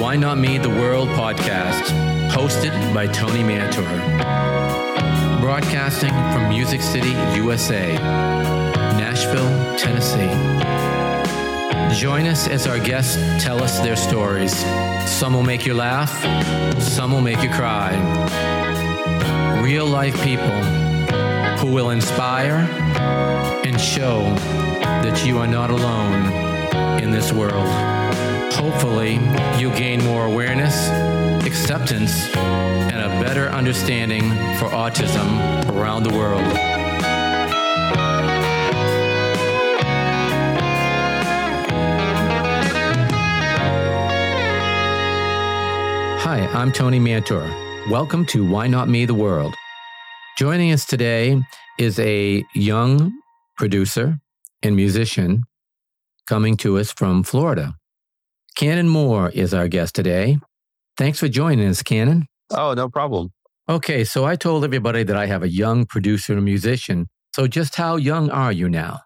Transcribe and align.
Why 0.00 0.16
Not 0.16 0.38
Me 0.38 0.56
the 0.56 0.70
World 0.70 1.10
podcast, 1.10 1.82
hosted 2.30 2.72
by 2.94 3.06
Tony 3.06 3.42
Mantor. 3.42 3.82
Broadcasting 5.42 6.08
from 6.08 6.48
Music 6.48 6.80
City, 6.80 7.10
USA, 7.36 7.92
Nashville, 8.96 9.76
Tennessee. 9.76 10.30
Join 11.94 12.26
us 12.26 12.48
as 12.48 12.66
our 12.66 12.78
guests 12.78 13.16
tell 13.44 13.62
us 13.62 13.78
their 13.80 13.94
stories. 13.94 14.56
Some 15.06 15.34
will 15.34 15.42
make 15.42 15.66
you 15.66 15.74
laugh, 15.74 16.10
some 16.80 17.12
will 17.12 17.20
make 17.20 17.42
you 17.42 17.50
cry. 17.50 17.92
Real 19.62 19.86
life 19.86 20.14
people 20.22 20.62
who 21.58 21.70
will 21.70 21.90
inspire 21.90 22.66
and 23.66 23.78
show 23.78 24.22
that 24.80 25.26
you 25.26 25.38
are 25.38 25.46
not 25.46 25.68
alone 25.68 27.00
in 27.02 27.10
this 27.10 27.34
world. 27.34 27.99
Hopefully, 28.52 29.14
you'll 29.58 29.76
gain 29.76 30.04
more 30.04 30.26
awareness, 30.26 30.88
acceptance, 31.46 32.34
and 32.36 33.00
a 33.00 33.08
better 33.24 33.48
understanding 33.48 34.22
for 34.58 34.68
autism 34.68 35.68
around 35.74 36.02
the 36.02 36.14
world. 36.14 36.42
Hi, 46.22 46.46
I'm 46.52 46.70
Tony 46.70 46.98
Mantor. 46.98 47.48
Welcome 47.90 48.26
to 48.26 48.46
Why 48.48 48.66
Not 48.66 48.88
Me 48.88 49.06
the 49.06 49.14
World. 49.14 49.54
Joining 50.36 50.72
us 50.72 50.84
today 50.84 51.40
is 51.78 51.98
a 51.98 52.44
young 52.54 53.12
producer 53.56 54.20
and 54.62 54.76
musician 54.76 55.44
coming 56.26 56.56
to 56.58 56.78
us 56.78 56.92
from 56.92 57.22
Florida. 57.22 57.74
Cannon 58.60 58.88
Moore 58.88 59.30
is 59.30 59.54
our 59.54 59.68
guest 59.68 59.94
today. 59.94 60.36
Thanks 60.98 61.18
for 61.18 61.28
joining 61.28 61.66
us, 61.66 61.82
Cannon. 61.82 62.26
Oh, 62.50 62.74
no 62.74 62.90
problem. 62.90 63.30
Okay, 63.70 64.04
so 64.04 64.26
I 64.26 64.36
told 64.36 64.64
everybody 64.64 65.02
that 65.02 65.16
I 65.16 65.24
have 65.24 65.42
a 65.42 65.48
young 65.48 65.86
producer 65.86 66.34
and 66.34 66.44
musician. 66.44 67.06
So 67.34 67.46
just 67.46 67.76
how 67.76 67.96
young 67.96 68.28
are 68.28 68.52
you 68.52 68.68
now? 68.68 69.00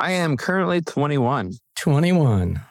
I 0.00 0.12
am 0.12 0.38
currently 0.38 0.80
21. 0.80 1.52
21. 1.76 2.62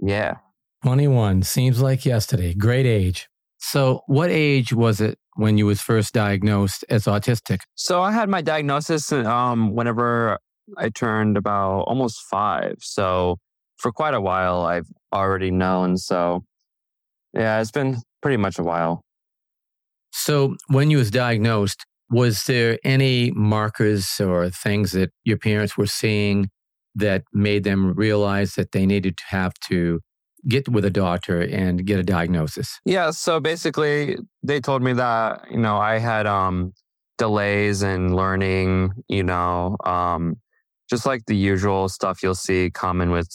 Yeah. 0.00 0.38
21 0.82 1.44
seems 1.44 1.80
like 1.80 2.04
yesterday. 2.04 2.52
Great 2.52 2.84
age. 2.84 3.28
So, 3.58 4.00
what 4.08 4.30
age 4.30 4.72
was 4.72 5.00
it 5.00 5.16
when 5.36 5.58
you 5.58 5.66
was 5.66 5.80
first 5.80 6.12
diagnosed 6.12 6.84
as 6.88 7.04
autistic? 7.04 7.60
So 7.76 8.02
I 8.02 8.10
had 8.10 8.28
my 8.28 8.42
diagnosis 8.42 9.12
um, 9.12 9.76
whenever 9.76 10.40
I 10.76 10.88
turned 10.88 11.36
about 11.36 11.82
almost 11.82 12.20
five. 12.28 12.78
So 12.80 13.36
for 13.76 13.92
quite 13.92 14.14
a 14.14 14.20
while, 14.20 14.62
I've 14.62 14.88
already 15.16 15.50
known. 15.50 15.96
So 15.96 16.44
yeah, 17.34 17.60
it's 17.60 17.70
been 17.70 17.98
pretty 18.22 18.36
much 18.36 18.58
a 18.58 18.62
while. 18.62 19.02
So 20.12 20.56
when 20.68 20.90
you 20.90 20.98
was 20.98 21.10
diagnosed, 21.10 21.84
was 22.10 22.44
there 22.44 22.78
any 22.84 23.32
markers 23.32 24.20
or 24.20 24.48
things 24.48 24.92
that 24.92 25.10
your 25.24 25.36
parents 25.36 25.76
were 25.76 25.86
seeing 25.86 26.48
that 26.94 27.24
made 27.32 27.64
them 27.64 27.92
realize 27.94 28.54
that 28.54 28.72
they 28.72 28.86
needed 28.86 29.16
to 29.18 29.24
have 29.28 29.52
to 29.68 30.00
get 30.48 30.68
with 30.68 30.84
a 30.84 30.90
doctor 30.90 31.40
and 31.40 31.84
get 31.84 31.98
a 31.98 32.02
diagnosis? 32.02 32.80
Yeah, 32.84 33.10
so 33.10 33.40
basically 33.40 34.16
they 34.42 34.60
told 34.60 34.82
me 34.82 34.92
that, 34.94 35.50
you 35.50 35.58
know, 35.58 35.76
I 35.76 35.98
had 35.98 36.26
um 36.26 36.72
delays 37.18 37.82
in 37.82 38.14
learning, 38.14 38.92
you 39.08 39.22
know, 39.22 39.76
um 39.84 40.36
just 40.88 41.04
like 41.04 41.22
the 41.26 41.36
usual 41.36 41.88
stuff 41.88 42.22
you'll 42.22 42.34
see 42.34 42.70
common 42.70 43.10
with 43.10 43.28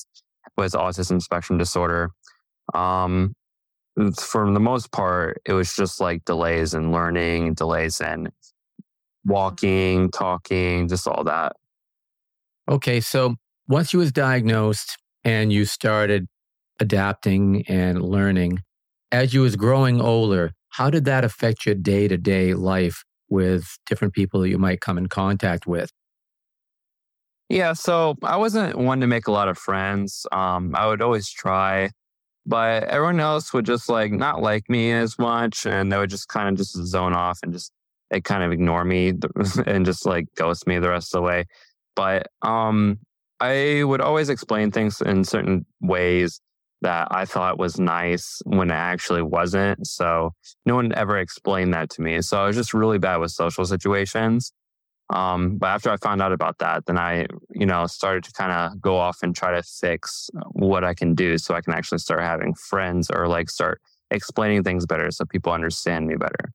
with 0.62 0.74
autism 0.74 1.22
spectrum 1.22 1.58
disorder. 1.58 2.12
Um 2.74 3.34
for 4.18 4.52
the 4.52 4.60
most 4.60 4.92
part, 4.92 5.42
it 5.46 5.54
was 5.54 5.76
just 5.76 6.00
like 6.00 6.24
delays 6.26 6.74
in 6.74 6.92
learning, 6.92 7.56
delays 7.56 8.00
in 8.00 8.30
walking, 9.26 10.10
talking, 10.12 10.88
just 10.88 11.08
all 11.08 11.24
that. 11.26 11.54
Okay, 12.70 13.02
so 13.02 13.36
once 13.68 13.92
you 13.92 14.00
was 14.00 14.12
diagnosed 14.12 14.98
and 15.24 15.52
you 15.52 15.66
started 15.66 16.28
adapting 16.80 17.64
and 17.68 18.02
learning, 18.02 18.60
as 19.12 19.34
you 19.34 19.42
was 19.42 19.56
growing 19.56 20.00
older, 20.00 20.52
how 20.70 20.90
did 20.90 21.06
that 21.06 21.26
affect 21.26 21.66
your 21.66 21.76
day-to-day 21.76 22.54
life 22.54 23.04
with 23.30 23.66
different 23.88 24.14
people 24.14 24.40
that 24.40 24.50
you 24.50 24.58
might 24.58 24.80
come 24.80 24.98
in 24.98 25.08
contact 25.08 25.68
with? 25.68 25.92
Yeah, 27.52 27.74
so 27.74 28.16
I 28.24 28.38
wasn't 28.38 28.78
one 28.78 29.02
to 29.02 29.08
make 29.08 29.28
a 29.28 29.32
lot 29.32 29.50
of 29.50 29.58
friends. 29.58 30.26
Um, 30.32 30.74
I 30.74 30.88
would 30.88 31.02
always 31.02 31.30
try, 31.30 31.90
but 32.46 32.86
everyone 32.86 33.20
else 33.20 33.52
would 33.52 33.66
just 33.66 33.90
like 33.90 34.14
not 34.14 34.42
like 34.42 34.70
me 34.70 34.94
as 34.94 35.20
much, 35.20 35.66
and 35.66 35.92
they 35.92 35.98
would 35.98 36.10
just 36.10 36.30
kind 36.30 36.48
of 36.48 36.56
just 36.56 36.72
zone 36.86 37.12
off 37.12 37.40
and 37.44 37.52
just 37.52 37.74
they 38.10 38.22
kind 38.22 38.44
of 38.44 38.54
ignore 38.54 38.86
me 38.86 39.12
and 39.66 39.86
just 39.86 40.06
like 40.06 40.28
ghost 40.36 40.66
me 40.66 40.80
the 40.80 40.90
rest 40.90 41.14
of 41.14 41.20
the 41.20 41.24
way. 41.24 41.46
But 41.94 42.28
um, 42.42 43.00
I 43.42 43.84
would 43.84 44.00
always 44.00 44.30
explain 44.30 44.72
things 44.72 45.02
in 45.02 45.26
certain 45.26 45.66
ways 45.82 46.40
that 46.82 47.10
I 47.12 47.26
thought 47.26 47.60
was 47.60 47.78
nice 47.78 48.42
when 48.46 48.72
it 48.72 48.76
actually 48.76 49.24
wasn't. 49.24 49.86
So 49.86 50.32
no 50.66 50.76
one 50.76 50.94
ever 50.94 51.18
explained 51.18 51.74
that 51.74 51.90
to 51.92 52.02
me. 52.02 52.22
So 52.22 52.42
I 52.42 52.48
was 52.48 52.56
just 52.56 52.74
really 52.74 52.98
bad 52.98 53.18
with 53.18 53.32
social 53.32 53.66
situations. 53.66 54.54
Um, 55.12 55.58
but 55.58 55.68
after 55.68 55.92
I 55.92 55.98
found 55.98 56.22
out 56.22 56.32
about 56.32 56.60
that, 56.60 56.86
then 56.86 56.98
I, 56.98 57.28
you 57.54 57.66
know, 57.66 57.86
started 57.86 58.24
to 58.24 58.32
kind 58.32 58.52
of 58.52 58.82
go 58.82 58.98
off 58.98 59.18
and 59.22 59.36
try 59.36 59.52
to 59.52 59.62
fix 59.62 60.30
what 60.54 60.86
I 60.86 60.94
can 60.94 61.16
do 61.16 61.38
so 61.38 61.54
I 61.54 61.62
can 61.62 61.74
actually 61.74 61.98
start 61.98 62.22
having 62.22 62.54
friends 62.54 63.10
or 63.14 63.28
like 63.28 63.50
start 63.50 63.82
explaining 64.10 64.64
things 64.64 64.86
better 64.86 65.12
so 65.12 65.26
people 65.26 65.52
understand 65.52 66.08
me 66.08 66.16
better. 66.16 66.54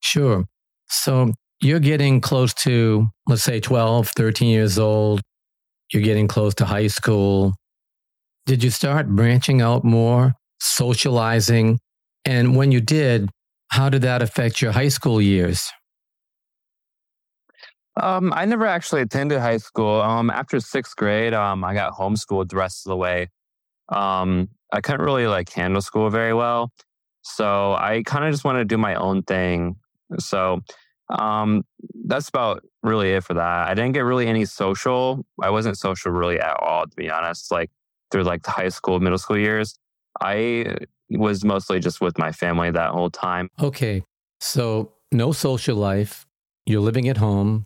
Sure. 0.00 0.44
So 0.88 1.32
you're 1.60 1.80
getting 1.80 2.20
close 2.20 2.54
to, 2.54 3.08
let's 3.26 3.42
say 3.42 3.58
12, 3.58 4.10
13 4.14 4.48
years 4.48 4.78
old. 4.78 5.20
You're 5.92 6.02
getting 6.02 6.28
close 6.28 6.54
to 6.56 6.66
high 6.66 6.86
school. 6.86 7.54
Did 8.46 8.62
you 8.62 8.70
start 8.70 9.08
branching 9.08 9.60
out 9.60 9.82
more, 9.82 10.34
socializing? 10.60 11.80
And 12.24 12.54
when 12.54 12.70
you 12.70 12.80
did, 12.80 13.30
how 13.72 13.88
did 13.88 14.02
that 14.02 14.22
affect 14.22 14.62
your 14.62 14.72
high 14.72 14.88
school 14.88 15.20
years? 15.20 15.68
Um, 17.98 18.32
I 18.34 18.44
never 18.44 18.66
actually 18.66 19.02
attended 19.02 19.40
high 19.40 19.56
school. 19.56 20.00
Um, 20.00 20.30
after 20.30 20.60
sixth 20.60 20.94
grade, 20.96 21.34
um, 21.34 21.64
I 21.64 21.74
got 21.74 21.92
homeschooled 21.94 22.48
the 22.48 22.56
rest 22.56 22.86
of 22.86 22.90
the 22.90 22.96
way. 22.96 23.28
Um, 23.88 24.48
I 24.72 24.80
couldn't 24.80 25.04
really 25.04 25.26
like 25.26 25.50
handle 25.50 25.82
school 25.82 26.08
very 26.10 26.34
well, 26.34 26.72
so 27.22 27.72
I 27.74 28.02
kind 28.04 28.24
of 28.24 28.32
just 28.32 28.44
wanted 28.44 28.60
to 28.60 28.64
do 28.66 28.78
my 28.78 28.94
own 28.94 29.22
thing. 29.22 29.76
So, 30.18 30.60
um, 31.08 31.64
that's 32.04 32.28
about 32.28 32.62
really 32.82 33.12
it 33.12 33.24
for 33.24 33.34
that. 33.34 33.68
I 33.68 33.74
didn't 33.74 33.92
get 33.92 34.00
really 34.00 34.26
any 34.26 34.44
social. 34.44 35.24
I 35.42 35.50
wasn't 35.50 35.78
social 35.78 36.12
really 36.12 36.38
at 36.38 36.56
all, 36.60 36.86
to 36.86 36.96
be 36.96 37.10
honest. 37.10 37.50
Like 37.50 37.70
through 38.10 38.24
like 38.24 38.42
the 38.42 38.50
high 38.50 38.68
school, 38.68 39.00
middle 39.00 39.18
school 39.18 39.38
years, 39.38 39.74
I 40.20 40.76
was 41.10 41.44
mostly 41.44 41.80
just 41.80 42.00
with 42.00 42.18
my 42.18 42.30
family 42.30 42.70
that 42.70 42.90
whole 42.90 43.10
time. 43.10 43.48
Okay, 43.60 44.04
so 44.40 44.92
no 45.10 45.32
social 45.32 45.76
life. 45.76 46.26
You're 46.66 46.82
living 46.82 47.08
at 47.08 47.16
home 47.16 47.64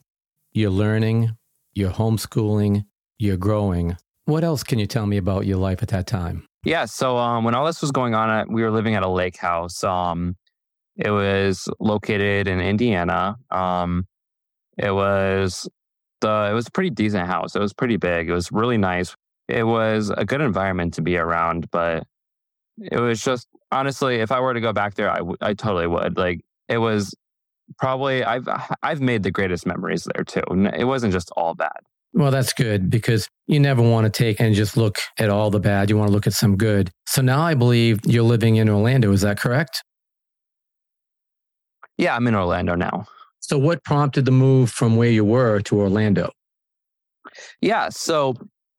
you're 0.52 0.70
learning, 0.70 1.36
you're 1.74 1.90
homeschooling, 1.90 2.84
you're 3.18 3.36
growing. 3.36 3.96
What 4.26 4.44
else 4.44 4.62
can 4.62 4.78
you 4.78 4.86
tell 4.86 5.06
me 5.06 5.16
about 5.16 5.46
your 5.46 5.58
life 5.58 5.82
at 5.82 5.88
that 5.88 6.06
time? 6.06 6.46
Yeah, 6.64 6.84
so 6.84 7.16
um, 7.18 7.44
when 7.44 7.54
all 7.54 7.66
this 7.66 7.80
was 7.80 7.90
going 7.90 8.14
on, 8.14 8.30
uh, 8.30 8.44
we 8.48 8.62
were 8.62 8.70
living 8.70 8.94
at 8.94 9.02
a 9.02 9.08
lake 9.08 9.36
house. 9.36 9.82
Um, 9.82 10.36
it 10.96 11.10
was 11.10 11.68
located 11.80 12.46
in 12.46 12.60
Indiana. 12.60 13.36
Um, 13.50 14.06
it 14.78 14.92
was 14.92 15.68
the 16.20 16.48
it 16.50 16.54
was 16.54 16.69
a 16.69 16.70
pretty 16.70 16.90
decent 16.90 17.26
house. 17.26 17.56
It 17.56 17.60
was 17.60 17.72
pretty 17.72 17.96
big. 17.96 18.28
It 18.28 18.32
was 18.32 18.52
really 18.52 18.78
nice. 18.78 19.16
It 19.48 19.64
was 19.64 20.10
a 20.16 20.25
good 20.25 20.40
environment 20.40 20.94
to 20.94 21.02
be 21.02 21.16
around, 21.16 21.70
but 21.70 22.05
it 22.78 23.00
was 23.00 23.20
just 23.20 23.48
honestly, 23.72 24.16
if 24.16 24.31
I 24.31 24.40
were 24.40 24.55
to 24.55 24.60
go 24.60 24.72
back 24.72 24.94
there, 24.94 25.10
I, 25.10 25.19
w- 25.19 25.37
I 25.40 25.55
totally 25.55 25.87
would. 25.87 26.16
Like 26.16 26.43
it 26.69 26.78
was 26.78 27.14
probably 27.79 28.25
I've 28.25 28.49
I've 28.82 29.00
made 29.00 29.23
the 29.23 29.31
greatest 29.31 29.67
memories 29.67 30.06
there 30.14 30.25
too. 30.25 30.43
It 30.76 30.85
wasn't 30.85 31.12
just 31.12 31.31
all 31.37 31.55
bad. 31.55 31.79
Well, 32.14 32.31
that's 32.31 32.53
good 32.53 32.91
because 32.91 33.29
you 33.47 33.59
never 33.59 33.81
want 33.81 34.05
to 34.05 34.11
take 34.11 34.38
and 34.38 34.55
just 34.55 34.76
look 34.76 34.99
at 35.19 35.31
all 35.31 35.50
the 35.50 35.61
bad. 35.61 35.88
You 35.88 35.97
want 35.97 36.09
to 36.09 36.12
look 36.12 36.26
at 36.26 36.35
some 36.35 36.56
good. 36.56 36.91
So 37.06 37.23
now 37.23 37.41
I 37.41 37.55
believe 37.55 38.00
you're 38.05 38.23
living 38.23 38.56
in 38.56 38.69
Orlando. 38.69 39.12
Is 39.12 39.23
that 39.23 39.38
correct? 39.41 39.82
Yeah, 41.97 42.14
I'm 42.14 42.26
in 42.26 42.35
Orlando 42.35 42.75
now. 42.75 43.06
So 43.41 43.56
what 43.59 43.82
prompted 43.85 44.25
the 44.25 44.31
move 44.31 44.70
from 44.70 44.97
where 44.97 45.11
you 45.11 45.25
were 45.25 45.61
to 45.61 45.81
Orlando? 45.81 46.31
Yeah, 47.61 47.88
so 47.88 48.35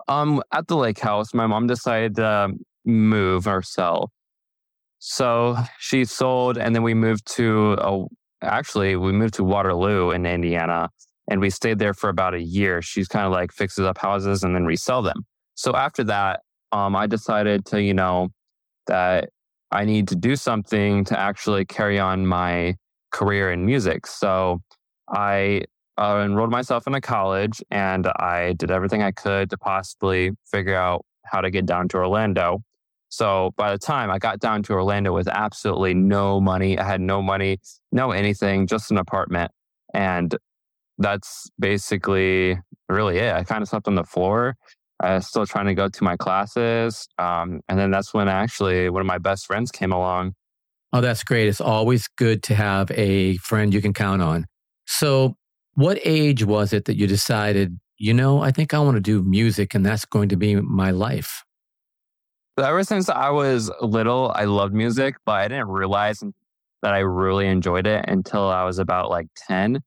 um 0.07 0.43
at 0.53 0.67
the 0.67 0.77
lake 0.77 0.99
house, 0.99 1.33
my 1.33 1.47
mom 1.47 1.65
decided 1.65 2.15
to 2.17 2.53
move 2.85 3.47
or 3.47 3.63
sell. 3.63 4.11
So 4.99 5.57
she 5.79 6.05
sold 6.05 6.57
and 6.57 6.75
then 6.75 6.83
we 6.83 6.93
moved 6.93 7.25
to 7.35 7.73
a 7.79 8.05
actually, 8.43 8.95
we 8.95 9.11
moved 9.11 9.35
to 9.35 9.43
Waterloo 9.43 10.11
in 10.11 10.25
Indiana 10.25 10.89
and 11.29 11.39
we 11.39 11.49
stayed 11.49 11.79
there 11.79 11.93
for 11.93 12.09
about 12.09 12.33
a 12.33 12.41
year. 12.41 12.81
She's 12.81 13.07
kind 13.07 13.25
of 13.25 13.31
like 13.31 13.51
fixes 13.51 13.85
up 13.85 13.97
houses 13.97 14.43
and 14.43 14.55
then 14.55 14.65
resell 14.65 15.01
them. 15.01 15.25
So 15.55 15.75
after 15.75 16.03
that, 16.05 16.41
um, 16.71 16.95
I 16.95 17.07
decided 17.07 17.65
to, 17.67 17.81
you 17.81 17.93
know, 17.93 18.29
that 18.87 19.29
I 19.71 19.85
need 19.85 20.07
to 20.09 20.15
do 20.15 20.35
something 20.35 21.03
to 21.05 21.19
actually 21.19 21.65
carry 21.65 21.99
on 21.99 22.25
my 22.25 22.75
career 23.11 23.51
in 23.51 23.65
music. 23.65 24.05
So 24.07 24.61
I 25.09 25.63
uh, 25.97 26.21
enrolled 26.25 26.51
myself 26.51 26.87
in 26.87 26.95
a 26.95 27.01
college 27.01 27.61
and 27.71 28.07
I 28.17 28.53
did 28.53 28.71
everything 28.71 29.03
I 29.03 29.11
could 29.11 29.49
to 29.51 29.57
possibly 29.57 30.31
figure 30.51 30.75
out 30.75 31.05
how 31.25 31.41
to 31.41 31.49
get 31.49 31.65
down 31.65 31.87
to 31.89 31.97
Orlando. 31.97 32.63
So 33.13 33.51
by 33.57 33.71
the 33.71 33.77
time 33.77 34.09
I 34.09 34.17
got 34.17 34.39
down 34.39 34.63
to 34.63 34.73
Orlando 34.73 35.13
with 35.13 35.27
absolutely 35.27 35.93
no 35.93 36.41
money, 36.41 36.79
I 36.79 36.83
had 36.83 36.99
no 36.99 37.21
money, 37.21 37.59
no 37.91 38.09
anything, 38.09 38.65
just 38.65 38.89
an 38.89 38.97
apartment. 38.97 39.51
And 39.93 40.35
that's 40.97 41.47
basically 41.59 42.57
really 42.89 43.19
it. 43.19 43.31
I 43.31 43.43
kind 43.43 43.61
of 43.61 43.69
slept 43.69 43.87
on 43.87 43.93
the 43.93 44.03
floor. 44.03 44.55
I 44.99 45.13
was 45.13 45.27
still 45.27 45.45
trying 45.45 45.67
to 45.67 45.75
go 45.75 45.89
to 45.89 46.03
my 46.03 46.17
classes. 46.17 47.07
Um, 47.19 47.61
and 47.69 47.77
then 47.77 47.91
that's 47.91 48.15
when 48.15 48.27
actually 48.27 48.89
one 48.89 49.01
of 49.01 49.05
my 49.05 49.19
best 49.19 49.45
friends 49.45 49.69
came 49.69 49.91
along. 49.91 50.33
Oh, 50.91 51.01
that's 51.01 51.23
great. 51.23 51.47
It's 51.47 51.61
always 51.61 52.07
good 52.17 52.41
to 52.43 52.55
have 52.55 52.89
a 52.95 53.37
friend 53.37 53.75
you 53.75 53.81
can 53.81 53.93
count 53.93 54.23
on. 54.23 54.47
So, 54.87 55.35
what 55.75 55.99
age 56.03 56.43
was 56.43 56.73
it 56.73 56.85
that 56.85 56.97
you 56.97 57.05
decided, 57.05 57.79
you 57.99 58.15
know, 58.15 58.41
I 58.41 58.49
think 58.49 58.73
I 58.73 58.79
want 58.79 58.95
to 58.95 59.01
do 59.01 59.21
music 59.21 59.75
and 59.75 59.85
that's 59.85 60.05
going 60.05 60.29
to 60.29 60.35
be 60.35 60.55
my 60.55 60.89
life? 60.89 61.43
Ever 62.57 62.83
since 62.83 63.09
I 63.09 63.29
was 63.29 63.71
little, 63.81 64.31
I 64.35 64.45
loved 64.45 64.73
music, 64.73 65.15
but 65.25 65.33
I 65.33 65.47
didn't 65.47 65.69
realize 65.69 66.23
that 66.81 66.93
I 66.93 66.99
really 66.99 67.47
enjoyed 67.47 67.87
it 67.87 68.05
until 68.07 68.47
I 68.49 68.63
was 68.63 68.77
about 68.77 69.09
like 69.09 69.27
10. 69.47 69.79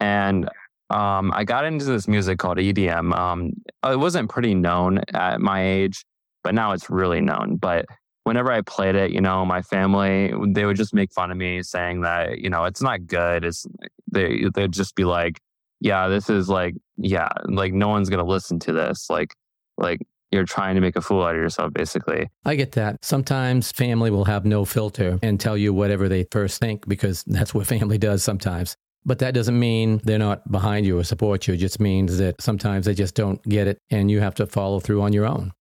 And 0.00 0.48
um, 0.90 1.32
I 1.34 1.44
got 1.44 1.64
into 1.64 1.86
this 1.86 2.06
music 2.06 2.38
called 2.38 2.58
EDM. 2.58 3.16
Um, 3.16 3.52
it 3.84 3.98
wasn't 3.98 4.30
pretty 4.30 4.54
known 4.54 5.00
at 5.12 5.40
my 5.40 5.64
age, 5.64 6.04
but 6.44 6.54
now 6.54 6.72
it's 6.72 6.90
really 6.90 7.20
known. 7.20 7.56
But 7.56 7.86
whenever 8.24 8.52
I 8.52 8.60
played 8.60 8.94
it, 8.94 9.10
you 9.10 9.20
know, 9.20 9.44
my 9.44 9.62
family, 9.62 10.32
they 10.48 10.66
would 10.66 10.76
just 10.76 10.94
make 10.94 11.12
fun 11.12 11.30
of 11.30 11.36
me 11.36 11.62
saying 11.62 12.02
that, 12.02 12.38
you 12.38 12.50
know, 12.50 12.64
it's 12.64 12.82
not 12.82 13.06
good. 13.06 13.44
It's, 13.44 13.66
they, 14.12 14.44
they'd 14.54 14.72
just 14.72 14.94
be 14.94 15.04
like, 15.04 15.40
yeah, 15.80 16.08
this 16.08 16.30
is 16.30 16.48
like, 16.48 16.74
yeah, 16.96 17.28
like 17.46 17.72
no 17.72 17.88
one's 17.88 18.08
to 18.10 18.24
listen 18.24 18.58
to 18.60 18.72
this. 18.72 19.08
Like, 19.10 19.34
like 19.76 20.00
you're 20.34 20.44
trying 20.44 20.74
to 20.74 20.80
make 20.80 20.96
a 20.96 21.00
fool 21.00 21.22
out 21.22 21.34
of 21.34 21.40
yourself, 21.40 21.72
basically. 21.72 22.28
I 22.44 22.56
get 22.56 22.72
that. 22.72 23.02
Sometimes 23.02 23.72
family 23.72 24.10
will 24.10 24.24
have 24.24 24.44
no 24.44 24.64
filter 24.64 25.18
and 25.22 25.40
tell 25.40 25.56
you 25.56 25.72
whatever 25.72 26.08
they 26.08 26.26
first 26.30 26.60
think 26.60 26.86
because 26.88 27.24
that's 27.26 27.54
what 27.54 27.66
family 27.76 27.98
does 27.98 28.22
sometimes. 28.22 28.76
But 29.06 29.18
that 29.18 29.34
doesn't 29.34 29.58
mean 29.58 30.00
they're 30.04 30.18
not 30.18 30.50
behind 30.50 30.86
you 30.86 30.98
or 30.98 31.04
support 31.04 31.46
you. 31.46 31.54
It 31.54 31.58
just 31.58 31.78
means 31.78 32.18
that 32.18 32.40
sometimes 32.40 32.86
they 32.86 32.94
just 32.94 33.14
don't 33.14 33.42
get 33.42 33.66
it 33.66 33.78
and 33.90 34.10
you 34.10 34.20
have 34.20 34.34
to 34.36 34.46
follow 34.46 34.80
through 34.80 35.02
on 35.02 35.12
your 35.12 35.26
own. 35.26 35.52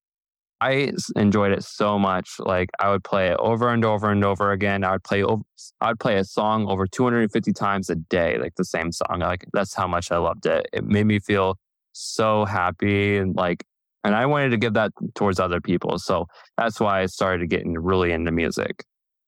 I 0.61 0.93
enjoyed 1.17 1.51
it 1.51 1.65
so 1.65 1.99
much. 1.99 2.35
Like 2.39 2.69
I 2.79 2.89
would 2.89 3.03
play 3.03 3.27
it 3.27 3.37
over 3.37 3.67
and 3.67 3.83
over 3.83 4.09
and 4.09 4.23
over 4.23 4.53
again. 4.53 4.85
I 4.85 4.93
would 4.93 5.03
play 5.03 5.21
over, 5.21 5.43
I 5.81 5.89
would 5.89 5.99
play 5.99 6.17
a 6.17 6.23
song 6.23 6.69
over 6.69 6.87
250 6.87 7.51
times 7.51 7.89
a 7.89 7.95
day, 7.95 8.37
like 8.37 8.55
the 8.55 8.63
same 8.63 8.93
song. 8.93 9.19
Like 9.19 9.45
that's 9.51 9.73
how 9.73 9.87
much 9.87 10.09
I 10.09 10.17
loved 10.17 10.45
it. 10.45 10.67
It 10.71 10.85
made 10.85 11.05
me 11.05 11.19
feel 11.19 11.57
so 11.91 12.45
happy 12.45 13.17
and 13.17 13.35
like 13.35 13.65
and 14.03 14.15
I 14.15 14.25
wanted 14.25 14.49
to 14.49 14.57
give 14.57 14.73
that 14.73 14.91
towards 15.15 15.39
other 15.39 15.61
people. 15.61 15.97
So 15.97 16.27
that's 16.57 16.79
why 16.79 17.01
I 17.01 17.05
started 17.05 17.49
getting 17.49 17.73
really 17.73 18.11
into 18.11 18.31
music. 18.31 18.83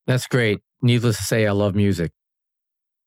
That's 0.06 0.26
great. 0.26 0.60
Needless 0.82 1.16
to 1.16 1.22
say, 1.22 1.46
I 1.46 1.52
love 1.52 1.74
music. 1.74 2.12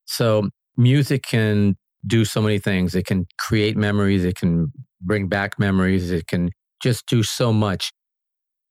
So 0.06 0.50
music 0.76 1.24
can 1.24 1.78
do 2.06 2.26
so 2.26 2.42
many 2.42 2.60
things. 2.60 2.96
It 2.96 3.06
can 3.06 3.26
create 3.38 3.78
memories. 3.78 4.26
It 4.26 4.36
can 4.36 4.72
bring 5.02 5.28
back 5.28 5.60
memories. 5.60 6.12
It 6.12 6.28
can 6.28 6.50
just 6.82 7.06
do 7.06 7.24
so 7.24 7.54
much. 7.54 7.92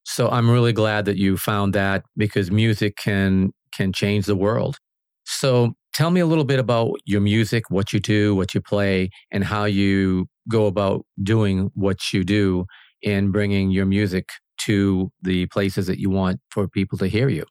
So 0.04 0.28
I'm 0.28 0.50
really 0.50 0.72
glad 0.72 1.04
that 1.04 1.16
you 1.16 1.36
found 1.36 1.74
that 1.74 2.02
because 2.16 2.50
music 2.50 2.96
can 2.96 3.52
can 3.74 3.92
change 3.92 4.26
the 4.26 4.34
world. 4.34 4.78
So 5.24 5.74
tell 5.92 6.10
me 6.10 6.20
a 6.20 6.26
little 6.26 6.44
bit 6.44 6.58
about 6.58 6.94
your 7.04 7.20
music, 7.20 7.70
what 7.70 7.92
you 7.92 8.00
do, 8.00 8.34
what 8.34 8.54
you 8.54 8.62
play, 8.62 9.10
and 9.30 9.44
how 9.44 9.64
you 9.64 10.26
go 10.48 10.66
about 10.66 11.04
doing 11.22 11.70
what 11.74 12.12
you 12.12 12.24
do 12.24 12.64
in 13.02 13.30
bringing 13.30 13.70
your 13.70 13.86
music 13.86 14.30
to 14.58 15.10
the 15.22 15.46
places 15.46 15.86
that 15.86 15.98
you 15.98 16.10
want 16.10 16.40
for 16.50 16.68
people 16.68 16.98
to 16.98 17.06
hear 17.06 17.28
you? 17.28 17.44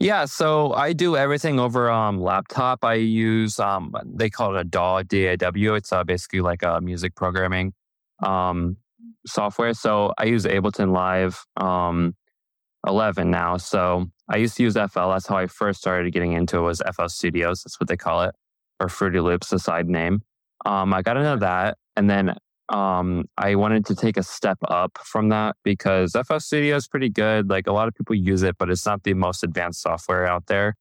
Yeah, 0.00 0.26
so 0.26 0.72
I 0.74 0.92
do 0.92 1.16
everything 1.16 1.58
over 1.58 1.90
um 1.90 2.20
laptop. 2.20 2.84
I 2.84 2.94
use 2.94 3.58
um 3.58 3.92
they 4.06 4.30
call 4.30 4.54
it 4.54 4.60
a 4.60 4.64
DAW, 4.64 5.02
D-A-W. 5.02 5.74
It's 5.74 5.92
uh, 5.92 6.04
basically 6.04 6.40
like 6.40 6.62
a 6.62 6.80
music 6.80 7.16
programming 7.16 7.72
um 8.22 8.76
software. 9.26 9.74
So 9.74 10.12
I 10.16 10.24
use 10.24 10.44
Ableton 10.44 10.92
Live 10.92 11.44
um 11.56 12.14
11 12.86 13.30
now. 13.30 13.56
So 13.56 14.06
I 14.28 14.36
used 14.36 14.56
to 14.58 14.62
use 14.62 14.74
FL. 14.74 15.08
That's 15.10 15.26
how 15.26 15.36
I 15.36 15.46
first 15.46 15.80
started 15.80 16.12
getting 16.12 16.32
into 16.32 16.58
it 16.58 16.62
was 16.62 16.82
FL 16.94 17.08
Studios. 17.08 17.62
That's 17.62 17.80
what 17.80 17.88
they 17.88 17.96
call 17.96 18.22
it, 18.22 18.34
or 18.80 18.88
Fruity 18.88 19.20
Loops, 19.20 19.48
the 19.48 19.58
side 19.58 19.88
name. 19.88 20.22
Um, 20.64 20.92
I 20.94 21.02
got 21.02 21.16
into 21.16 21.36
that, 21.40 21.76
and 21.96 22.08
then 22.08 22.36
um, 22.68 23.24
I 23.38 23.54
wanted 23.54 23.86
to 23.86 23.94
take 23.94 24.16
a 24.16 24.22
step 24.22 24.58
up 24.68 24.98
from 25.04 25.30
that 25.30 25.56
because 25.62 26.12
FL 26.26 26.38
Studio 26.38 26.76
is 26.76 26.86
pretty 26.86 27.08
good. 27.08 27.48
Like 27.48 27.66
a 27.66 27.72
lot 27.72 27.88
of 27.88 27.94
people 27.94 28.14
use 28.14 28.42
it, 28.42 28.56
but 28.58 28.70
it's 28.70 28.84
not 28.84 29.04
the 29.04 29.14
most 29.14 29.42
advanced 29.42 29.82
software 29.82 30.26
out 30.26 30.46
there. 30.46 30.74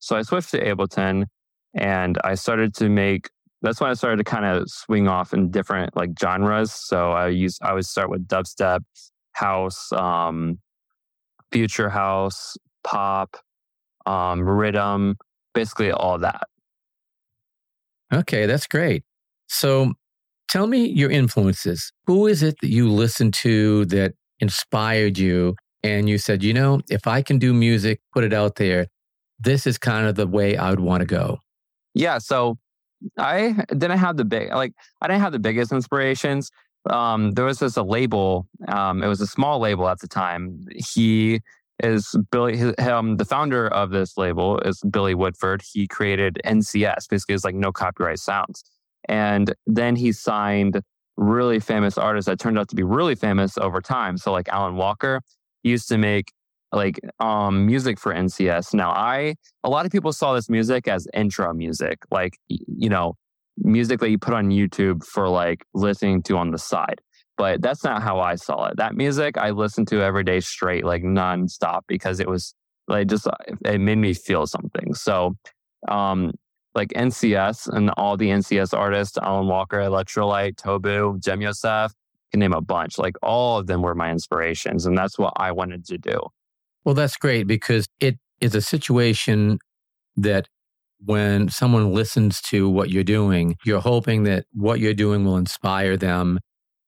So 0.00 0.16
I 0.16 0.22
switched 0.22 0.50
to 0.50 0.64
Ableton 0.64 1.26
and 1.74 2.18
I 2.24 2.34
started 2.34 2.74
to 2.76 2.88
make 2.88 3.30
that's 3.60 3.80
when 3.80 3.90
I 3.90 3.94
started 3.94 4.18
to 4.18 4.24
kind 4.24 4.44
of 4.44 4.70
swing 4.70 5.08
off 5.08 5.34
in 5.34 5.50
different 5.50 5.96
like 5.96 6.10
genres. 6.18 6.72
So 6.72 7.12
I 7.12 7.28
use 7.28 7.58
I 7.62 7.72
would 7.72 7.86
start 7.86 8.10
with 8.10 8.26
dubstep, 8.26 8.80
house, 9.32 9.90
um, 9.92 10.58
future 11.50 11.90
house, 11.90 12.56
pop, 12.84 13.36
um, 14.06 14.42
rhythm, 14.42 15.16
basically 15.54 15.90
all 15.90 16.18
that. 16.18 16.42
Okay, 18.12 18.46
that's 18.46 18.66
great. 18.66 19.04
So 19.48 19.94
Tell 20.48 20.66
me 20.66 20.86
your 20.86 21.10
influences. 21.10 21.92
Who 22.06 22.26
is 22.26 22.42
it 22.42 22.56
that 22.62 22.70
you 22.70 22.88
listened 22.88 23.34
to 23.34 23.84
that 23.86 24.14
inspired 24.40 25.18
you? 25.18 25.56
And 25.82 26.08
you 26.08 26.18
said, 26.18 26.42
you 26.42 26.52
know, 26.52 26.80
if 26.90 27.06
I 27.06 27.22
can 27.22 27.38
do 27.38 27.52
music, 27.52 28.00
put 28.12 28.24
it 28.24 28.32
out 28.32 28.56
there, 28.56 28.86
this 29.38 29.66
is 29.66 29.78
kind 29.78 30.06
of 30.06 30.16
the 30.16 30.26
way 30.26 30.56
I 30.56 30.70
would 30.70 30.80
want 30.80 31.00
to 31.02 31.06
go. 31.06 31.38
Yeah. 31.94 32.18
So 32.18 32.58
I 33.18 33.56
didn't 33.68 33.98
have 33.98 34.16
the 34.16 34.24
big, 34.24 34.50
like, 34.52 34.72
I 35.00 35.06
didn't 35.06 35.20
have 35.20 35.32
the 35.32 35.38
biggest 35.38 35.70
inspirations. 35.70 36.50
Um, 36.90 37.32
there 37.32 37.44
was 37.44 37.58
this 37.58 37.76
a 37.76 37.82
label. 37.82 38.48
Um, 38.68 39.02
it 39.02 39.06
was 39.06 39.20
a 39.20 39.26
small 39.26 39.60
label 39.60 39.88
at 39.88 40.00
the 40.00 40.08
time. 40.08 40.64
He 40.74 41.40
is 41.82 42.16
Billy, 42.32 42.56
his, 42.56 42.74
um, 42.78 43.18
the 43.18 43.24
founder 43.24 43.68
of 43.68 43.90
this 43.90 44.16
label 44.16 44.58
is 44.60 44.80
Billy 44.90 45.14
Woodford. 45.14 45.62
He 45.62 45.86
created 45.86 46.40
NCS, 46.44 47.08
basically, 47.08 47.34
it's 47.34 47.44
like 47.44 47.54
no 47.54 47.70
copyright 47.70 48.18
sounds. 48.18 48.64
And 49.08 49.54
then 49.66 49.96
he 49.96 50.12
signed 50.12 50.80
really 51.16 51.58
famous 51.58 51.98
artists 51.98 52.26
that 52.26 52.38
turned 52.38 52.58
out 52.58 52.68
to 52.68 52.76
be 52.76 52.84
really 52.84 53.14
famous 53.14 53.58
over 53.58 53.80
time. 53.80 54.16
So 54.18 54.32
like 54.32 54.48
Alan 54.48 54.76
Walker 54.76 55.20
used 55.62 55.88
to 55.88 55.98
make 55.98 56.32
like 56.72 57.00
um 57.18 57.66
music 57.66 57.98
for 57.98 58.12
NCS. 58.14 58.74
Now 58.74 58.90
I 58.90 59.34
a 59.64 59.70
lot 59.70 59.86
of 59.86 59.92
people 59.92 60.12
saw 60.12 60.34
this 60.34 60.48
music 60.48 60.86
as 60.86 61.08
intro 61.14 61.52
music, 61.52 61.98
like 62.10 62.38
you 62.48 62.88
know, 62.88 63.14
music 63.58 64.00
that 64.00 64.10
you 64.10 64.18
put 64.18 64.34
on 64.34 64.50
YouTube 64.50 65.04
for 65.04 65.28
like 65.28 65.64
listening 65.74 66.22
to 66.24 66.36
on 66.36 66.50
the 66.50 66.58
side. 66.58 67.00
But 67.36 67.62
that's 67.62 67.84
not 67.84 68.02
how 68.02 68.20
I 68.20 68.34
saw 68.34 68.66
it. 68.66 68.76
That 68.76 68.94
music 68.94 69.38
I 69.38 69.50
listened 69.50 69.88
to 69.88 70.02
every 70.02 70.24
day 70.24 70.40
straight, 70.40 70.84
like 70.84 71.02
nonstop, 71.02 71.82
because 71.86 72.20
it 72.20 72.28
was 72.28 72.54
like 72.86 73.08
just 73.08 73.26
it 73.64 73.80
made 73.80 73.98
me 73.98 74.14
feel 74.14 74.46
something. 74.46 74.94
So 74.94 75.36
um 75.88 76.32
like 76.74 76.88
NCS 76.90 77.68
and 77.68 77.90
all 77.96 78.16
the 78.16 78.28
NCS 78.28 78.76
artists, 78.76 79.18
Alan 79.18 79.48
Walker, 79.48 79.80
Electro-Light, 79.80 80.56
Tobu, 80.56 81.22
Jim 81.22 81.40
Yosef, 81.40 81.92
can 82.30 82.40
name 82.40 82.52
a 82.52 82.60
bunch. 82.60 82.98
Like 82.98 83.16
all 83.22 83.58
of 83.58 83.66
them 83.66 83.82
were 83.82 83.94
my 83.94 84.10
inspirations. 84.10 84.86
And 84.86 84.96
that's 84.96 85.18
what 85.18 85.32
I 85.36 85.52
wanted 85.52 85.84
to 85.86 85.98
do. 85.98 86.20
Well, 86.84 86.94
that's 86.94 87.16
great 87.16 87.46
because 87.46 87.86
it 88.00 88.18
is 88.40 88.54
a 88.54 88.60
situation 88.60 89.58
that 90.16 90.48
when 91.04 91.48
someone 91.48 91.92
listens 91.92 92.40
to 92.42 92.68
what 92.68 92.90
you're 92.90 93.04
doing, 93.04 93.56
you're 93.64 93.80
hoping 93.80 94.24
that 94.24 94.46
what 94.52 94.80
you're 94.80 94.94
doing 94.94 95.24
will 95.24 95.36
inspire 95.36 95.96
them 95.96 96.38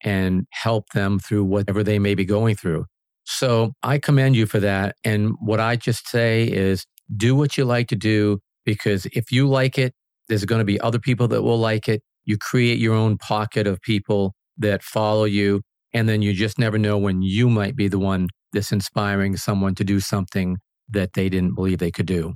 and 0.03 0.47
help 0.51 0.91
them 0.91 1.19
through 1.19 1.45
whatever 1.45 1.83
they 1.83 1.99
may 1.99 2.15
be 2.15 2.25
going 2.25 2.57
through. 2.57 2.87
So 3.25 3.73
I 3.83 3.99
commend 3.99 4.35
you 4.35 4.47
for 4.47 4.59
that. 4.61 4.97
And 5.05 5.35
what 5.41 5.61
I 5.61 5.77
just 5.77 6.09
say 6.09 6.45
is 6.45 6.87
do 7.17 7.35
what 7.35 7.57
you 7.57 7.65
like 7.65 7.89
to 7.89 7.97
do 7.97 8.41
because 8.65 9.07
if 9.07 9.33
you 9.33 9.49
like 9.49 9.79
it, 9.79 9.95
there's 10.29 10.45
going 10.45 10.61
to 10.61 10.65
be 10.65 10.81
other 10.81 10.99
people 10.99 11.29
that 11.29 11.43
will 11.43 11.59
like 11.59 11.89
it. 11.89 12.03
You 12.25 12.39
create 12.39 12.79
your 12.79 12.95
own 12.95 13.19
pocket 13.19 13.67
of 13.67 13.81
people 13.83 14.35
that 14.59 14.83
follow 14.83 15.25
you. 15.25 15.63
And 15.93 16.09
then 16.09 16.23
you 16.23 16.33
just 16.33 16.59
never 16.59 16.79
know 16.79 16.97
when 16.97 17.23
you 17.23 17.51
might 17.51 17.75
be 17.75 17.89
the 17.89 17.99
one 17.99 18.29
that's 18.53 18.73
inspiring 18.73 19.37
someone 19.37 19.75
to 19.75 19.85
do 19.85 19.99
something 20.01 20.59
that 20.89 21.15
they 21.15 21.29
didn't 21.29 21.55
believe 21.55 21.79
they 21.79 21.91
could 21.91 22.07
do. 22.07 22.35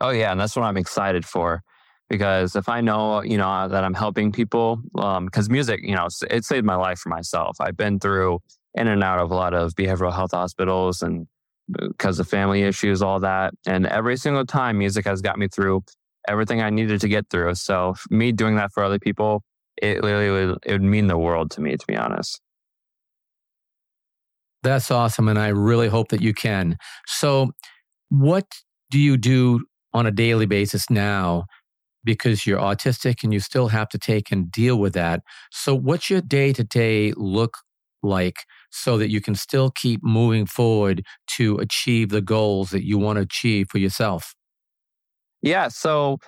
Oh, 0.00 0.10
yeah. 0.10 0.32
And 0.32 0.40
that's 0.40 0.56
what 0.56 0.64
I'm 0.64 0.76
excited 0.76 1.24
for. 1.24 1.62
Because 2.08 2.56
if 2.56 2.68
I 2.68 2.80
know, 2.80 3.22
you 3.22 3.38
know, 3.38 3.68
that 3.68 3.84
I'm 3.84 3.94
helping 3.94 4.32
people, 4.32 4.80
because 4.94 5.48
um, 5.48 5.52
music, 5.52 5.80
you 5.82 5.94
know, 5.94 6.08
it 6.28 6.44
saved 6.44 6.66
my 6.66 6.74
life 6.74 6.98
for 6.98 7.08
myself. 7.08 7.56
I've 7.60 7.76
been 7.76 8.00
through 8.00 8.40
in 8.74 8.88
and 8.88 9.02
out 9.02 9.20
of 9.20 9.30
a 9.30 9.34
lot 9.34 9.54
of 9.54 9.74
behavioral 9.74 10.12
health 10.12 10.32
hospitals 10.32 11.02
and 11.02 11.26
because 11.72 12.18
of 12.18 12.28
family 12.28 12.62
issues, 12.62 13.02
all 13.02 13.20
that. 13.20 13.54
And 13.66 13.86
every 13.86 14.16
single 14.16 14.46
time, 14.46 14.78
music 14.78 15.06
has 15.06 15.20
got 15.20 15.38
me 15.38 15.48
through 15.48 15.82
everything 16.28 16.60
I 16.60 16.70
needed 16.70 17.00
to 17.00 17.08
get 17.08 17.28
through. 17.30 17.54
So 17.54 17.94
me 18.10 18.32
doing 18.32 18.56
that 18.56 18.72
for 18.72 18.82
other 18.82 18.98
people, 18.98 19.42
it 19.80 20.02
really 20.02 20.30
would, 20.30 20.58
it 20.64 20.72
would 20.72 20.82
mean 20.82 21.06
the 21.06 21.18
world 21.18 21.50
to 21.52 21.60
me, 21.60 21.76
to 21.76 21.86
be 21.86 21.96
honest. 21.96 22.40
That's 24.62 24.90
awesome. 24.90 25.28
And 25.28 25.38
I 25.38 25.48
really 25.48 25.88
hope 25.88 26.08
that 26.08 26.20
you 26.20 26.34
can. 26.34 26.76
So, 27.06 27.52
what 28.10 28.46
do 28.90 28.98
you 28.98 29.16
do 29.16 29.64
on 29.94 30.06
a 30.06 30.10
daily 30.10 30.46
basis 30.46 30.90
now? 30.90 31.46
Because 32.04 32.46
you're 32.46 32.60
autistic 32.60 33.22
and 33.22 33.32
you 33.32 33.40
still 33.40 33.68
have 33.68 33.88
to 33.90 33.98
take 33.98 34.30
and 34.30 34.50
deal 34.50 34.76
with 34.76 34.92
that. 34.94 35.22
So, 35.50 35.74
what's 35.74 36.10
your 36.10 36.20
day 36.20 36.52
to 36.52 36.64
day 36.64 37.12
look 37.16 37.56
like 38.02 38.44
so 38.70 38.98
that 38.98 39.10
you 39.10 39.20
can 39.20 39.34
still 39.34 39.70
keep 39.70 40.02
moving 40.02 40.46
forward 40.46 41.04
to 41.36 41.56
achieve 41.56 42.10
the 42.10 42.20
goals 42.20 42.70
that 42.70 42.84
you 42.84 42.98
want 42.98 43.16
to 43.16 43.22
achieve 43.22 43.68
for 43.70 43.78
yourself? 43.78 44.34
Yeah. 45.42 45.68
So, 45.68 46.18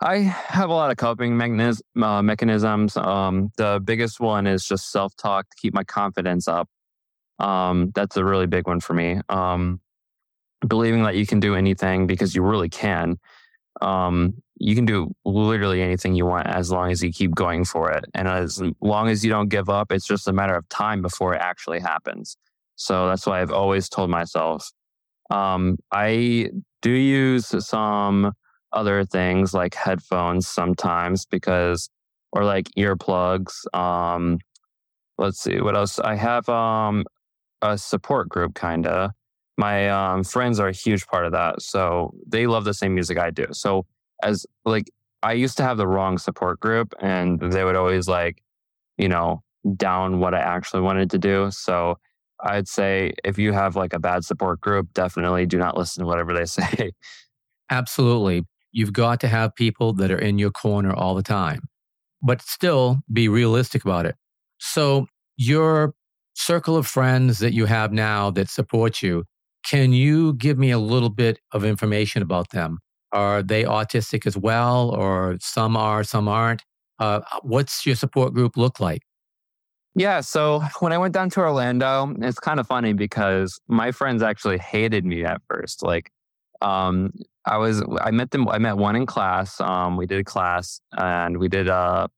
I 0.00 0.18
have 0.18 0.70
a 0.70 0.74
lot 0.74 0.90
of 0.90 0.96
coping 0.96 1.36
mechanisms. 1.36 1.82
Uh, 2.00 2.22
mechanisms. 2.22 2.96
Um, 2.96 3.50
the 3.56 3.80
biggest 3.82 4.20
one 4.20 4.46
is 4.46 4.64
just 4.64 4.90
self 4.92 5.14
talk 5.16 5.48
to 5.50 5.56
keep 5.60 5.74
my 5.74 5.84
confidence 5.84 6.46
up. 6.46 6.68
Um, 7.38 7.90
that's 7.94 8.16
a 8.16 8.24
really 8.24 8.46
big 8.46 8.66
one 8.66 8.80
for 8.80 8.94
me. 8.94 9.20
Um, 9.28 9.80
believing 10.66 11.02
that 11.04 11.16
you 11.16 11.26
can 11.26 11.40
do 11.40 11.54
anything 11.54 12.06
because 12.06 12.34
you 12.34 12.42
really 12.42 12.68
can. 12.68 13.18
Um, 13.80 14.34
you 14.56 14.74
can 14.74 14.84
do 14.84 15.14
literally 15.24 15.82
anything 15.82 16.14
you 16.14 16.26
want 16.26 16.46
as 16.48 16.70
long 16.70 16.90
as 16.90 17.02
you 17.02 17.12
keep 17.12 17.34
going 17.34 17.64
for 17.64 17.90
it. 17.92 18.04
And 18.14 18.26
as 18.26 18.60
long 18.80 19.08
as 19.08 19.24
you 19.24 19.30
don't 19.30 19.48
give 19.48 19.68
up, 19.68 19.92
it's 19.92 20.06
just 20.06 20.26
a 20.26 20.32
matter 20.32 20.56
of 20.56 20.68
time 20.68 21.00
before 21.00 21.34
it 21.34 21.40
actually 21.40 21.80
happens. 21.80 22.36
So 22.76 23.08
that's 23.08 23.26
why 23.26 23.40
I've 23.40 23.52
always 23.52 23.88
told 23.88 24.10
myself. 24.10 24.70
Um, 25.30 25.78
I 25.92 26.50
do 26.82 26.90
use 26.90 27.54
some 27.66 28.32
other 28.72 29.04
things 29.04 29.54
like 29.54 29.74
headphones 29.74 30.48
sometimes 30.48 31.26
because, 31.26 31.88
or 32.32 32.44
like 32.44 32.68
earplugs. 32.76 33.52
Um, 33.76 34.38
let's 35.18 35.40
see 35.40 35.60
what 35.60 35.76
else. 35.76 35.98
I 35.98 36.14
have 36.16 36.48
um, 36.48 37.04
a 37.62 37.78
support 37.78 38.28
group, 38.28 38.54
kind 38.54 38.86
of. 38.86 39.10
My 39.58 39.90
um, 39.90 40.24
friends 40.24 40.58
are 40.60 40.68
a 40.68 40.72
huge 40.72 41.06
part 41.06 41.26
of 41.26 41.32
that. 41.32 41.60
So 41.60 42.14
they 42.26 42.46
love 42.46 42.64
the 42.64 42.72
same 42.72 42.94
music 42.94 43.18
I 43.18 43.30
do. 43.30 43.46
So, 43.52 43.84
as 44.22 44.46
like, 44.64 44.90
I 45.22 45.32
used 45.32 45.56
to 45.58 45.64
have 45.64 45.76
the 45.76 45.86
wrong 45.86 46.16
support 46.16 46.60
group 46.60 46.94
and 47.00 47.40
they 47.40 47.64
would 47.64 47.76
always 47.76 48.08
like, 48.08 48.42
you 48.96 49.08
know, 49.08 49.42
down 49.76 50.20
what 50.20 50.32
I 50.34 50.38
actually 50.38 50.82
wanted 50.82 51.10
to 51.10 51.18
do. 51.18 51.50
So, 51.50 51.98
I'd 52.40 52.68
say 52.68 53.14
if 53.24 53.36
you 53.36 53.52
have 53.52 53.74
like 53.74 53.92
a 53.92 53.98
bad 53.98 54.24
support 54.24 54.60
group, 54.60 54.94
definitely 54.94 55.44
do 55.44 55.58
not 55.58 55.76
listen 55.76 56.02
to 56.02 56.06
whatever 56.06 56.32
they 56.32 56.44
say. 56.46 56.92
Absolutely. 57.70 58.46
You've 58.72 58.92
got 58.92 59.20
to 59.20 59.28
have 59.28 59.54
people 59.54 59.92
that 59.94 60.10
are 60.10 60.18
in 60.18 60.38
your 60.38 60.50
corner 60.50 60.92
all 60.94 61.14
the 61.14 61.22
time, 61.22 61.62
but 62.22 62.42
still 62.42 63.00
be 63.12 63.28
realistic 63.28 63.84
about 63.84 64.06
it. 64.06 64.14
So, 64.58 65.06
your 65.36 65.94
circle 66.34 66.76
of 66.76 66.86
friends 66.86 67.40
that 67.40 67.52
you 67.52 67.66
have 67.66 67.92
now 67.92 68.30
that 68.30 68.48
support 68.48 69.02
you, 69.02 69.24
can 69.64 69.92
you 69.92 70.34
give 70.34 70.58
me 70.58 70.70
a 70.70 70.78
little 70.78 71.10
bit 71.10 71.38
of 71.52 71.64
information 71.64 72.22
about 72.22 72.50
them? 72.50 72.78
Are 73.12 73.42
they 73.42 73.64
autistic 73.64 74.26
as 74.26 74.36
well, 74.36 74.90
or 74.90 75.38
some 75.40 75.76
are, 75.76 76.04
some 76.04 76.28
aren't? 76.28 76.62
Uh, 76.98 77.20
what's 77.42 77.86
your 77.86 77.94
support 77.94 78.34
group 78.34 78.56
look 78.56 78.80
like? 78.80 79.02
Yeah, 79.94 80.20
so 80.20 80.62
when 80.80 80.92
I 80.92 80.98
went 80.98 81.14
down 81.14 81.30
to 81.30 81.40
Orlando, 81.40 82.14
it's 82.20 82.38
kind 82.38 82.60
of 82.60 82.66
funny 82.66 82.92
because 82.92 83.58
my 83.68 83.90
friends 83.90 84.22
actually 84.22 84.58
hated 84.58 85.04
me 85.04 85.24
at 85.24 85.40
first. 85.48 85.82
Like, 85.82 86.10
um, 86.60 87.12
I 87.46 87.56
was, 87.56 87.82
I 88.00 88.10
met 88.10 88.30
them, 88.30 88.48
I 88.48 88.58
met 88.58 88.76
one 88.76 88.94
in 88.94 89.06
class. 89.06 89.60
Um, 89.60 89.96
we 89.96 90.06
did 90.06 90.20
a 90.20 90.24
class 90.24 90.80
and 90.96 91.38
we 91.38 91.48
did, 91.48 91.68
a 91.68 92.08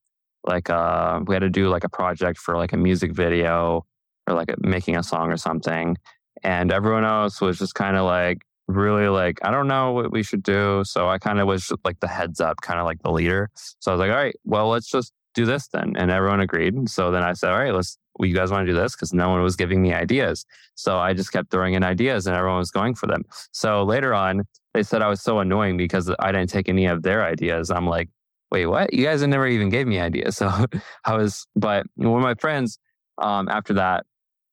like, 0.45 0.69
uh, 0.69 1.21
we 1.27 1.35
had 1.35 1.41
to 1.41 1.51
do 1.51 1.69
like 1.69 1.85
a 1.85 1.89
project 1.89 2.39
for 2.39 2.57
like 2.57 2.73
a 2.73 2.77
music 2.77 3.13
video 3.13 3.85
or 4.27 4.35
like 4.35 4.53
making 4.61 4.97
a 4.97 5.03
song 5.03 5.31
or 5.31 5.37
something. 5.37 5.97
And 6.43 6.73
everyone 6.73 7.05
else 7.05 7.41
was 7.41 7.59
just 7.59 7.75
kind 7.75 7.97
of 7.97 8.05
like, 8.05 8.43
really 8.71 9.09
like, 9.09 9.39
I 9.43 9.51
don't 9.51 9.69
know 9.69 9.93
what 9.93 10.13
we 10.13 10.23
should 10.23 10.43
do. 10.43 10.83
So 10.85 11.09
I 11.09 11.19
kind 11.19 11.41
of 11.41 11.47
was 11.47 11.73
like 11.85 12.01
the 12.01 12.09
heads 12.09 12.41
up, 12.41 12.61
kind 12.63 12.79
of 12.79 12.87
like 12.87 13.03
the 13.03 13.11
leader. 13.11 13.51
So 13.55 13.91
I 13.91 13.95
was 13.95 13.99
like, 13.99 14.11
all 14.11 14.17
right, 14.17 14.37
well, 14.45 14.69
let's 14.69 14.89
just 14.89 15.13
do 15.35 15.45
this 15.45 15.69
then. 15.69 15.95
And 15.97 16.11
everyone 16.11 16.41
agreed. 16.41 16.89
So 16.89 17.11
then 17.11 17.23
I 17.23 17.33
said, 17.35 17.51
all 17.51 17.59
right, 17.59 17.75
let's, 17.75 17.99
well, 18.19 18.29
you 18.29 18.35
guys 18.35 18.51
want 18.51 18.67
to 18.67 18.73
do 18.73 18.79
this? 18.79 18.95
Because 18.95 19.13
no 19.13 19.29
one 19.29 19.43
was 19.43 19.57
giving 19.57 19.83
me 19.83 19.93
ideas. 19.93 20.45
So 20.75 20.99
I 20.99 21.15
just 21.15 21.33
kept 21.33 21.51
throwing 21.51 21.75
in 21.75 21.85
ideas 21.85 22.27
and 22.27 22.37
everyone 22.37 22.59
was 22.59 22.71
going 22.71 22.95
for 22.95 23.07
them. 23.07 23.25
So 23.53 23.83
later 23.85 24.15
on, 24.15 24.43
they 24.75 24.83
said 24.83 25.03
I 25.03 25.09
was 25.09 25.23
so 25.23 25.39
annoying 25.41 25.77
because 25.77 26.13
I 26.19 26.33
didn't 26.33 26.51
take 26.51 26.69
any 26.69 26.87
of 26.87 27.03
their 27.03 27.25
ideas. 27.25 27.71
I'm 27.71 27.87
like, 27.87 28.09
wait, 28.51 28.67
what? 28.67 28.93
You 28.93 29.05
guys 29.05 29.23
never 29.23 29.47
even 29.47 29.69
gave 29.69 29.87
me 29.87 29.99
ideas. 29.99 30.37
So 30.41 30.67
I 31.05 31.17
was, 31.17 31.47
but 31.57 31.87
one 31.97 32.19
of 32.19 32.23
my 32.23 32.35
friends, 32.35 32.79
um, 33.19 33.49
after 33.49 33.75
that, 33.75 34.07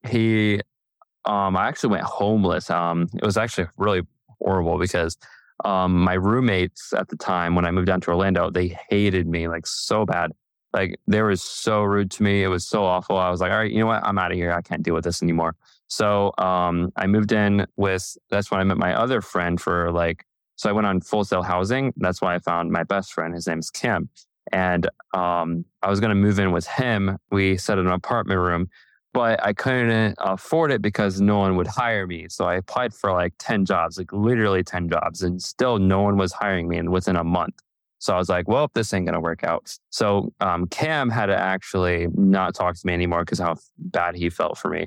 he 0.07 0.61
um 1.27 1.55
I 1.57 1.67
actually 1.67 1.91
went 1.91 2.03
homeless. 2.03 2.69
Um 2.69 3.07
it 3.15 3.25
was 3.25 3.37
actually 3.37 3.67
really 3.77 4.01
horrible 4.39 4.77
because 4.79 5.17
um 5.65 5.99
my 6.03 6.13
roommates 6.13 6.93
at 6.93 7.09
the 7.09 7.17
time 7.17 7.55
when 7.55 7.65
I 7.65 7.71
moved 7.71 7.87
down 7.87 8.01
to 8.01 8.11
Orlando, 8.11 8.49
they 8.49 8.77
hated 8.89 9.27
me 9.27 9.47
like 9.47 9.67
so 9.67 10.05
bad. 10.05 10.31
Like 10.73 10.99
they 11.07 11.21
were 11.21 11.35
so 11.35 11.83
rude 11.83 12.11
to 12.11 12.23
me. 12.23 12.43
It 12.43 12.47
was 12.47 12.67
so 12.67 12.83
awful. 12.83 13.17
I 13.17 13.29
was 13.29 13.41
like, 13.41 13.51
all 13.51 13.57
right, 13.59 13.71
you 13.71 13.79
know 13.79 13.87
what? 13.87 14.03
I'm 14.03 14.17
out 14.19 14.31
of 14.31 14.37
here. 14.37 14.51
I 14.51 14.61
can't 14.61 14.83
deal 14.83 14.93
with 14.95 15.03
this 15.03 15.21
anymore. 15.23 15.55
So 15.87 16.33
um 16.37 16.91
I 16.95 17.07
moved 17.07 17.31
in 17.31 17.65
with 17.77 18.17
that's 18.29 18.51
when 18.51 18.59
I 18.59 18.63
met 18.63 18.77
my 18.77 18.93
other 18.93 19.21
friend 19.21 19.59
for 19.59 19.91
like 19.91 20.25
so 20.57 20.69
I 20.69 20.73
went 20.73 20.87
on 20.87 21.01
Full 21.01 21.23
Sail 21.23 21.43
Housing. 21.43 21.93
That's 21.97 22.19
why 22.21 22.35
I 22.35 22.39
found 22.39 22.71
my 22.71 22.83
best 22.83 23.13
friend. 23.13 23.33
His 23.33 23.47
name's 23.47 23.69
Kim. 23.69 24.09
And 24.51 24.89
um, 25.13 25.65
I 25.83 25.89
was 25.89 25.99
going 25.99 26.09
to 26.09 26.15
move 26.15 26.39
in 26.39 26.51
with 26.51 26.65
him. 26.67 27.17
We 27.31 27.57
set 27.57 27.77
an 27.77 27.87
apartment 27.87 28.39
room 28.39 28.69
but 29.17 29.43
I 29.43 29.51
couldn't 29.51 30.13
afford 30.19 30.71
it 30.71 30.79
because 30.79 31.19
no 31.19 31.39
one 31.39 31.55
would 31.55 31.65
hire 31.65 32.05
me. 32.05 32.27
So 32.29 32.45
I 32.45 32.53
applied 32.53 32.93
for 32.93 33.11
like 33.11 33.33
10 33.39 33.65
jobs, 33.65 33.97
like 33.97 34.13
literally 34.13 34.61
10 34.61 34.89
jobs, 34.89 35.23
and 35.23 35.41
still 35.41 35.79
no 35.79 36.01
one 36.01 36.17
was 36.17 36.31
hiring 36.31 36.67
me 36.67 36.77
and 36.77 36.91
within 36.91 37.15
a 37.15 37.23
month. 37.23 37.55
So 37.97 38.13
I 38.13 38.19
was 38.19 38.29
like, 38.29 38.47
well, 38.47 38.69
this 38.75 38.93
ain't 38.93 39.07
going 39.07 39.15
to 39.15 39.19
work 39.19 39.43
out. 39.43 39.75
So 39.89 40.31
um, 40.39 40.67
Cam 40.67 41.09
had 41.09 41.25
to 41.25 41.35
actually 41.35 42.09
not 42.13 42.53
talk 42.53 42.75
to 42.75 42.81
me 42.85 42.93
anymore 42.93 43.25
because 43.25 43.39
how 43.39 43.55
bad 43.79 44.15
he 44.15 44.29
felt 44.29 44.55
for 44.55 44.69
me. 44.69 44.85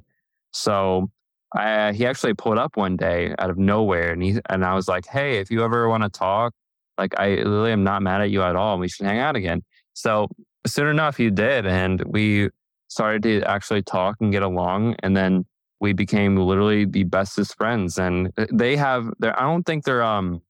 So 0.52 1.10
I, 1.52 1.92
he 1.92 2.06
actually 2.06 2.34
pulled 2.34 2.56
up 2.58 2.76
one 2.76 2.96
day 2.96 3.34
out 3.40 3.50
of 3.50 3.58
nowhere 3.58 4.12
and 4.12 4.22
he, 4.22 4.38
and 4.48 4.64
I 4.64 4.76
was 4.76 4.86
like, 4.86 5.06
hey, 5.06 5.38
if 5.38 5.50
you 5.50 5.64
ever 5.64 5.88
want 5.88 6.04
to 6.04 6.08
talk, 6.08 6.52
like 6.98 7.18
I 7.18 7.30
literally 7.30 7.72
am 7.72 7.82
not 7.82 8.00
mad 8.00 8.20
at 8.20 8.30
you 8.30 8.42
at 8.42 8.54
all 8.54 8.78
we 8.78 8.88
should 8.88 9.06
hang 9.06 9.18
out 9.18 9.34
again. 9.34 9.64
So 9.94 10.28
soon 10.68 10.86
enough, 10.86 11.16
he 11.16 11.30
did. 11.30 11.66
And 11.66 12.00
we 12.04 12.50
started 12.90 13.22
to 13.22 13.42
actually 13.48 13.82
talk 13.82 14.16
and 14.20 14.32
get 14.32 14.42
along. 14.42 14.96
And 15.02 15.16
then 15.16 15.46
we 15.80 15.92
became 15.94 16.36
literally 16.36 16.84
the 16.84 17.04
bestest 17.04 17.56
friends. 17.56 17.98
And 17.98 18.32
uh, 18.36 18.46
they 18.52 18.76
have, 18.76 19.10
they 19.18 19.28
I 19.28 19.42
don't 19.42 19.64
think 19.64 19.84
they're, 19.84 20.02
um, 20.02 20.42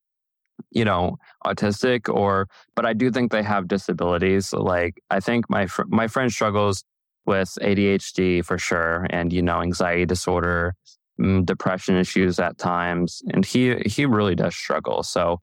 you 0.73 0.85
know, 0.85 1.19
autistic 1.47 2.13
or, 2.13 2.49
but 2.75 2.85
I 2.85 2.93
do 2.93 3.11
think 3.11 3.31
they 3.31 3.43
have 3.43 3.69
disabilities. 3.69 4.53
Like 4.53 5.01
I 5.11 5.21
think 5.21 5.49
my 5.49 5.67
fr- 5.67 5.85
my 5.89 6.09
friend 6.09 6.33
struggles 6.33 6.85
with 7.27 7.57
ADHD 7.63 8.45
for 8.45 8.59
sure, 8.59 9.07
and 9.11 9.33
you 9.33 9.43
know, 9.43 9.63
anxiety 9.63 10.05
disorder, 10.07 10.75
mm, 11.21 11.45
depression 11.47 11.97
issues 11.97 12.39
at 12.39 12.59
times, 12.59 13.23
and 13.33 13.45
he 13.45 13.77
he 13.87 14.05
really 14.07 14.35
does 14.35 14.55
struggle. 14.55 15.03
So 15.03 15.41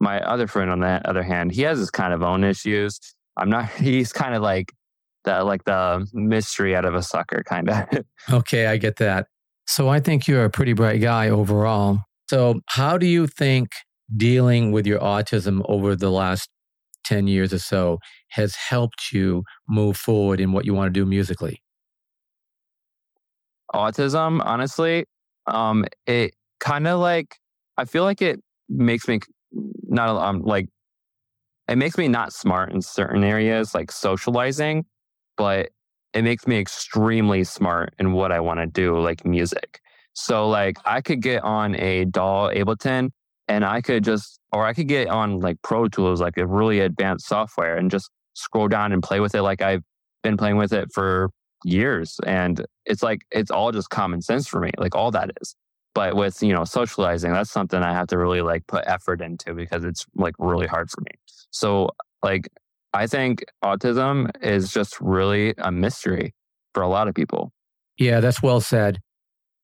my 0.00 0.20
other 0.20 0.46
friend, 0.46 0.70
on 0.70 0.80
the 0.80 1.00
other 1.08 1.22
hand, 1.22 1.52
he 1.52 1.62
has 1.62 1.78
his 1.78 1.90
kind 1.90 2.12
of 2.12 2.22
own 2.22 2.44
issues. 2.44 3.00
I'm 3.36 3.50
not. 3.50 3.70
He's 3.78 4.12
kind 4.12 4.34
of 4.34 4.42
like 4.42 4.72
the 5.28 5.44
like 5.44 5.64
the 5.64 6.08
mystery 6.12 6.74
out 6.74 6.84
of 6.84 6.94
a 6.94 7.02
sucker 7.02 7.42
kind 7.46 7.68
of. 7.68 7.86
okay, 8.30 8.66
I 8.66 8.76
get 8.76 8.96
that. 8.96 9.26
So 9.66 9.88
I 9.88 10.00
think 10.00 10.26
you're 10.26 10.44
a 10.44 10.50
pretty 10.50 10.72
bright 10.72 11.00
guy 11.00 11.28
overall. 11.28 12.00
So 12.30 12.60
how 12.66 12.96
do 12.96 13.06
you 13.06 13.26
think 13.26 13.68
dealing 14.16 14.72
with 14.72 14.86
your 14.86 14.98
autism 15.00 15.62
over 15.68 15.94
the 15.94 16.10
last 16.10 16.48
10 17.04 17.26
years 17.26 17.52
or 17.52 17.58
so 17.58 17.98
has 18.30 18.54
helped 18.54 19.12
you 19.12 19.44
move 19.68 19.96
forward 19.96 20.40
in 20.40 20.52
what 20.52 20.64
you 20.64 20.74
want 20.74 20.92
to 20.92 21.00
do 21.00 21.04
musically? 21.04 21.62
Autism, 23.74 24.40
honestly, 24.44 25.04
um, 25.46 25.84
it 26.06 26.34
kind 26.60 26.86
of 26.86 27.00
like 27.00 27.36
I 27.76 27.84
feel 27.84 28.04
like 28.04 28.22
it 28.22 28.40
makes 28.70 29.06
me 29.06 29.20
not 29.52 30.16
um, 30.16 30.42
like 30.42 30.68
it 31.68 31.76
makes 31.76 31.98
me 31.98 32.08
not 32.08 32.32
smart 32.32 32.72
in 32.72 32.80
certain 32.80 33.22
areas, 33.22 33.74
like 33.74 33.92
socializing 33.92 34.86
but 35.38 35.70
it 36.12 36.22
makes 36.22 36.46
me 36.46 36.58
extremely 36.58 37.44
smart 37.44 37.94
in 37.98 38.12
what 38.12 38.32
I 38.32 38.40
want 38.40 38.60
to 38.60 38.66
do, 38.66 38.98
like 38.98 39.24
music. 39.24 39.80
So 40.12 40.48
like 40.48 40.76
I 40.84 41.00
could 41.00 41.22
get 41.22 41.44
on 41.44 41.76
a 41.76 42.04
DAW 42.04 42.50
Ableton 42.50 43.10
and 43.46 43.64
I 43.64 43.80
could 43.80 44.04
just, 44.04 44.40
or 44.52 44.66
I 44.66 44.74
could 44.74 44.88
get 44.88 45.08
on 45.08 45.40
like 45.40 45.56
Pro 45.62 45.88
Tools, 45.88 46.20
like 46.20 46.36
a 46.36 46.46
really 46.46 46.80
advanced 46.80 47.26
software 47.26 47.76
and 47.76 47.90
just 47.90 48.10
scroll 48.34 48.68
down 48.68 48.92
and 48.92 49.02
play 49.02 49.20
with 49.20 49.34
it. 49.34 49.42
Like 49.42 49.62
I've 49.62 49.82
been 50.22 50.36
playing 50.36 50.56
with 50.56 50.72
it 50.72 50.88
for 50.92 51.30
years. 51.64 52.18
And 52.26 52.64
it's 52.84 53.02
like, 53.02 53.20
it's 53.30 53.50
all 53.50 53.70
just 53.70 53.90
common 53.90 54.20
sense 54.22 54.48
for 54.48 54.60
me, 54.60 54.70
like 54.76 54.94
all 54.94 55.10
that 55.12 55.30
is. 55.40 55.54
But 55.94 56.16
with, 56.16 56.42
you 56.42 56.52
know, 56.52 56.64
socializing, 56.64 57.32
that's 57.32 57.50
something 57.50 57.82
I 57.82 57.92
have 57.92 58.08
to 58.08 58.18
really 58.18 58.42
like 58.42 58.66
put 58.66 58.84
effort 58.86 59.20
into 59.20 59.54
because 59.54 59.84
it's 59.84 60.04
like 60.14 60.34
really 60.38 60.66
hard 60.66 60.90
for 60.90 61.00
me. 61.00 61.10
So, 61.50 61.90
like, 62.22 62.48
I 62.92 63.06
think 63.06 63.44
autism 63.64 64.30
is 64.42 64.72
just 64.72 65.00
really 65.00 65.54
a 65.58 65.70
mystery 65.70 66.34
for 66.74 66.82
a 66.82 66.88
lot 66.88 67.08
of 67.08 67.14
people. 67.14 67.52
Yeah, 67.98 68.20
that's 68.20 68.42
well 68.42 68.60
said. 68.60 68.98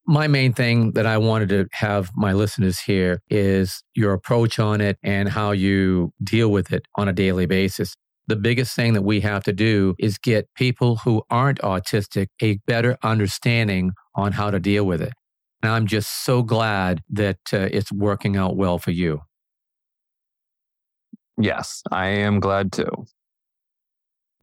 My 0.07 0.27
main 0.27 0.53
thing 0.53 0.93
that 0.93 1.07
I 1.07 1.17
wanted 1.17 1.49
to 1.51 1.67
have 1.73 2.11
my 2.15 2.35
listeners 2.35 2.81
hear 2.81 3.23
is 3.31 3.83
your 3.95 4.13
approach 4.13 4.59
on 4.59 4.83
it 4.83 4.99
and 5.03 5.31
how 5.31 5.53
you 5.53 6.13
deal 6.23 6.51
with 6.51 6.73
it 6.73 6.87
on 6.97 7.09
a 7.09 7.13
daily 7.13 7.47
basis. 7.47 7.95
The 8.27 8.37
biggest 8.37 8.75
thing 8.77 8.93
that 8.95 9.03
we 9.03 9.21
have 9.21 9.45
to 9.45 9.53
do 9.53 9.95
is 9.99 10.19
get 10.19 10.49
people 10.55 10.97
who 10.97 11.23
aren't 11.31 11.61
autistic 11.61 12.29
a 12.43 12.59
better 12.67 12.99
understanding 13.03 13.93
on 14.15 14.33
how 14.33 14.51
to 14.51 14.61
deal 14.61 14.85
with 14.85 15.01
it. 15.01 15.13
And 15.63 15.73
I'm 15.73 15.87
just 15.87 16.25
so 16.25 16.43
glad 16.43 17.03
that 17.09 17.39
uh, 17.53 17.69
it's 17.71 17.91
working 17.91 18.37
out 18.37 18.57
well 18.57 18.79
for 18.79 18.91
you. 18.91 19.23
Yes, 21.39 21.83
I 21.91 22.09
am 22.09 22.41
glad 22.41 22.73
too. 22.73 23.07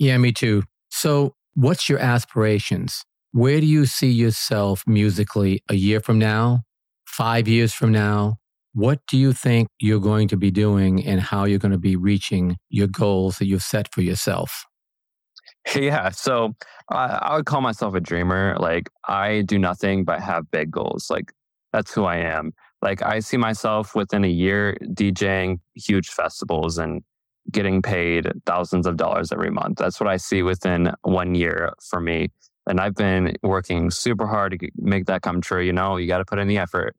Yeah, 0.02 0.18
me 0.18 0.32
too. 0.32 0.64
So, 0.90 1.36
what's 1.54 1.88
your 1.88 2.00
aspirations? 2.00 3.06
Where 3.34 3.60
do 3.60 3.68
you 3.68 3.86
see 3.86 4.10
yourself 4.10 4.84
musically 4.88 5.62
a 5.70 5.76
year 5.76 6.00
from 6.00 6.18
now, 6.18 6.62
five 7.06 7.48
years 7.48 7.72
from 7.72 7.92
now? 7.92 8.38
What 8.74 9.02
do 9.08 9.16
you 9.16 9.32
think 9.32 9.68
you're 9.80 10.00
going 10.00 10.28
to 10.30 10.38
be 10.38 10.50
doing 10.50 11.06
and 11.06 11.22
how 11.22 11.44
you're 11.44 11.60
going 11.60 11.72
to 11.72 11.78
be 11.78 11.96
reaching 11.96 12.58
your 12.72 12.88
goals 12.88 13.38
that 13.38 13.46
you've 13.46 13.62
set 13.62 13.94
for 13.94 14.02
yourself? 14.02 14.66
Yeah, 15.76 16.10
so 16.10 16.56
I, 16.90 17.36
would 17.36 17.46
call 17.46 17.62
myself 17.62 17.94
a 17.94 18.00
dreamer. 18.00 18.58
Like, 18.60 18.90
I 19.08 19.42
do 19.42 19.60
nothing 19.60 20.04
but 20.04 20.20
have 20.20 20.50
big 20.50 20.72
goals. 20.72 21.12
Like, 21.12 21.32
that's 21.72 21.94
who 21.94 22.06
I 22.06 22.18
am. 22.18 22.54
Like, 22.82 23.04
I 23.04 23.20
see 23.20 23.38
myself 23.38 23.94
within 23.94 24.26
a 24.26 24.30
year 24.30 24.76
DJing 24.96 25.60
huge 25.76 26.10
festivals 26.10 26.80
and 26.80 27.04
getting 27.50 27.82
paid 27.82 28.32
thousands 28.46 28.86
of 28.86 28.98
dollars 28.98 29.32
every 29.32 29.50
month. 29.50 29.78
That's 29.78 30.00
what 30.00 30.10
I 30.10 30.18
see 30.18 30.44
within 30.44 30.92
one 31.02 31.36
year 31.36 31.74
for 31.90 32.00
me. 32.00 32.30
And 32.68 32.80
I've 32.80 32.96
been 32.96 33.36
working 33.42 33.90
super 33.90 34.28
hard 34.28 34.60
to 34.60 34.70
make 34.78 35.06
that 35.08 35.22
come 35.22 35.42
true. 35.42 35.62
You 35.62 35.74
know, 35.74 35.98
you 35.98 36.08
got 36.08 36.20
to 36.20 36.26
put 36.26 36.40
in 36.40 36.48
the 36.48 36.60
effort. 36.60 36.96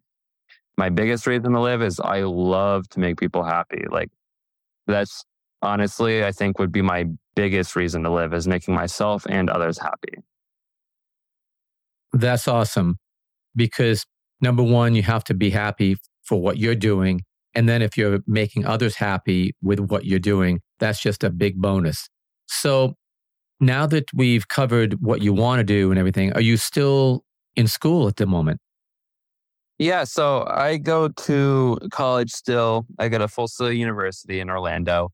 My 0.77 0.89
biggest 0.89 1.27
reason 1.27 1.53
to 1.53 1.61
live 1.61 1.83
is 1.83 2.01
I 2.01 2.23
love 2.23 2.89
to 2.91 3.01
make 3.01 3.19
people 3.19 3.45
happy. 3.45 3.85
Like, 3.89 4.11
that's 4.87 5.25
honestly, 5.61 6.25
I 6.25 6.33
think 6.33 6.59
would 6.59 6.73
be 6.73 6.83
my 6.83 7.07
biggest 7.37 7.77
reason 7.77 8.03
to 8.03 8.11
live 8.11 8.35
is 8.35 8.49
making 8.49 8.75
myself 8.75 9.25
and 9.29 9.49
others 9.49 9.79
happy. 9.79 10.15
That's 12.13 12.49
awesome. 12.49 12.99
Because 13.55 14.05
number 14.41 14.63
one, 14.63 14.95
you 14.95 15.03
have 15.03 15.25
to 15.25 15.35
be 15.35 15.51
happy 15.51 15.97
for 16.25 16.41
what 16.41 16.59
you're 16.59 16.75
doing. 16.75 17.23
And 17.55 17.69
then 17.69 17.83
if 17.83 17.97
you're 17.97 18.21
making 18.27 18.65
others 18.67 18.97
happy 18.97 19.55
with 19.63 19.79
what 19.79 20.05
you're 20.05 20.19
doing, 20.19 20.61
that's 20.79 21.01
just 21.01 21.23
a 21.23 21.31
big 21.31 21.57
bonus. 21.57 22.09
So 22.47 22.95
now 23.61 23.87
that 23.87 24.05
we've 24.15 24.49
covered 24.49 25.03
what 25.03 25.23
you 25.23 25.33
want 25.33 25.61
to 25.61 25.65
do 25.65 25.91
and 25.91 25.99
everything, 25.99 26.33
are 26.33 26.41
you 26.41 26.57
still 26.57 27.25
in 27.57 27.67
school 27.67 28.09
at 28.09 28.17
the 28.17 28.27
moment? 28.27 28.61
Yeah, 29.79 30.05
so 30.05 30.45
I 30.49 30.77
go 30.77 31.09
to 31.09 31.79
college 31.91 32.31
still. 32.31 32.87
I 32.99 33.09
go 33.09 33.19
to 33.19 33.29
Full 33.29 33.49
Sail 33.49 33.73
University 33.73 34.41
in 34.41 34.49
Orlando. 34.49 35.11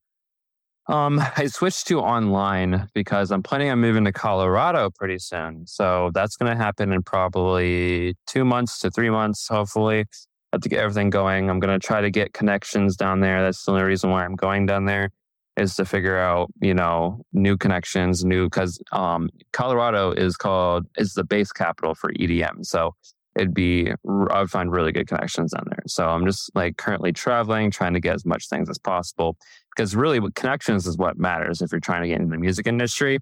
Um, 0.89 1.21
I 1.37 1.47
switched 1.47 1.87
to 1.89 2.01
online 2.01 2.89
because 2.95 3.31
I'm 3.31 3.43
planning 3.43 3.71
on 3.71 3.79
moving 3.79 4.05
to 4.05 4.13
Colorado 4.13 4.91
pretty 4.91 5.19
soon. 5.19 5.67
So 5.67 6.11
that's 6.15 6.37
going 6.37 6.51
to 6.51 6.57
happen 6.57 6.93
in 6.93 7.03
probably 7.03 8.17
two 8.27 8.45
months 8.45 8.79
to 8.81 8.91
three 8.91 9.11
months, 9.11 9.47
hopefully. 9.49 10.07
Have 10.53 10.63
to 10.63 10.69
get 10.69 10.81
everything 10.81 11.11
going. 11.11 11.51
I'm 11.51 11.61
going 11.61 11.79
to 11.79 11.85
try 11.85 12.01
to 12.01 12.11
get 12.11 12.33
connections 12.33 12.97
down 12.97 13.21
there. 13.21 13.43
That's 13.43 13.65
the 13.65 13.73
only 13.73 13.85
reason 13.85 14.11
why 14.11 14.25
I'm 14.25 14.35
going 14.35 14.67
down 14.67 14.87
there 14.87 15.11
is 15.57 15.75
to 15.77 15.85
figure 15.85 16.19
out, 16.19 16.51
you 16.63 16.73
know, 16.73 17.23
new 17.33 17.57
connections, 17.57 18.25
new, 18.25 18.47
because 18.47 18.81
um, 18.93 19.29
Colorado 19.53 20.13
is 20.13 20.37
called, 20.37 20.87
is 20.97 21.15
the 21.15 21.25
base 21.25 21.53
capital 21.53 21.95
for 21.95 22.13
EDM. 22.13 22.65
So 22.65 22.95
it'd 23.37 23.53
be, 23.53 23.93
I 24.31 24.41
would 24.41 24.51
find 24.51 24.73
really 24.73 24.93
good 24.93 25.09
connections 25.09 25.53
down 25.53 25.65
there. 25.69 25.83
So 25.87 26.09
I'm 26.09 26.25
just 26.25 26.51
like 26.55 26.77
currently 26.77 27.13
traveling, 27.13 27.71
trying 27.71 27.95
to 27.95 28.01
get 28.01 28.15
as 28.15 28.25
much 28.25 28.49
things 28.49 28.71
as 28.71 28.79
possible 28.79 29.37
because 29.79 29.95
really 29.95 30.21
connections 30.35 30.87
is 30.87 30.97
what 30.97 31.19
matters 31.19 31.63
if 31.63 31.71
you're 31.71 31.81
trying 31.81 32.03
to 32.03 32.09
get 32.09 32.19
into 32.19 32.31
the 32.31 32.39
music 32.39 32.67
industry 32.67 33.21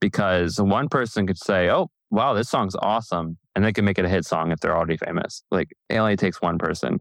because 0.00 0.60
one 0.60 0.88
person 0.88 1.26
could 1.26 1.38
say 1.38 1.68
oh 1.68 1.90
wow 2.10 2.34
this 2.34 2.48
song's 2.48 2.76
awesome 2.76 3.36
and 3.54 3.64
they 3.64 3.72
can 3.72 3.84
make 3.84 3.98
it 3.98 4.04
a 4.04 4.08
hit 4.08 4.24
song 4.24 4.52
if 4.52 4.60
they're 4.60 4.76
already 4.76 4.96
famous 4.96 5.42
like 5.50 5.68
it 5.88 5.96
only 5.96 6.16
takes 6.16 6.40
one 6.40 6.58
person 6.58 7.00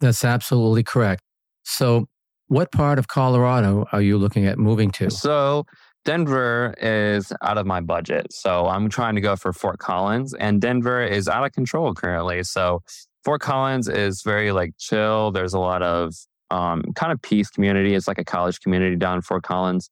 that's 0.00 0.24
absolutely 0.24 0.82
correct 0.82 1.22
so 1.64 2.06
what 2.48 2.70
part 2.72 2.98
of 2.98 3.08
colorado 3.08 3.86
are 3.92 4.02
you 4.02 4.18
looking 4.18 4.46
at 4.46 4.58
moving 4.58 4.90
to 4.90 5.10
so 5.10 5.64
denver 6.04 6.74
is 6.80 7.32
out 7.42 7.58
of 7.58 7.66
my 7.66 7.80
budget 7.80 8.26
so 8.32 8.66
i'm 8.66 8.88
trying 8.88 9.14
to 9.14 9.20
go 9.20 9.36
for 9.36 9.52
fort 9.52 9.78
collins 9.78 10.34
and 10.34 10.60
denver 10.60 11.02
is 11.02 11.28
out 11.28 11.44
of 11.44 11.52
control 11.52 11.94
currently 11.94 12.42
so 12.42 12.82
fort 13.24 13.40
collins 13.40 13.88
is 13.88 14.22
very 14.22 14.50
like 14.50 14.72
chill 14.78 15.30
there's 15.30 15.54
a 15.54 15.58
lot 15.58 15.82
of 15.82 16.14
um, 16.52 16.82
kind 16.94 17.10
of 17.10 17.20
peace 17.22 17.50
community. 17.50 17.94
It's 17.94 18.06
like 18.06 18.18
a 18.18 18.24
college 18.24 18.60
community 18.60 18.94
down 18.94 19.16
in 19.16 19.22
Fort 19.22 19.42
Collins. 19.42 19.90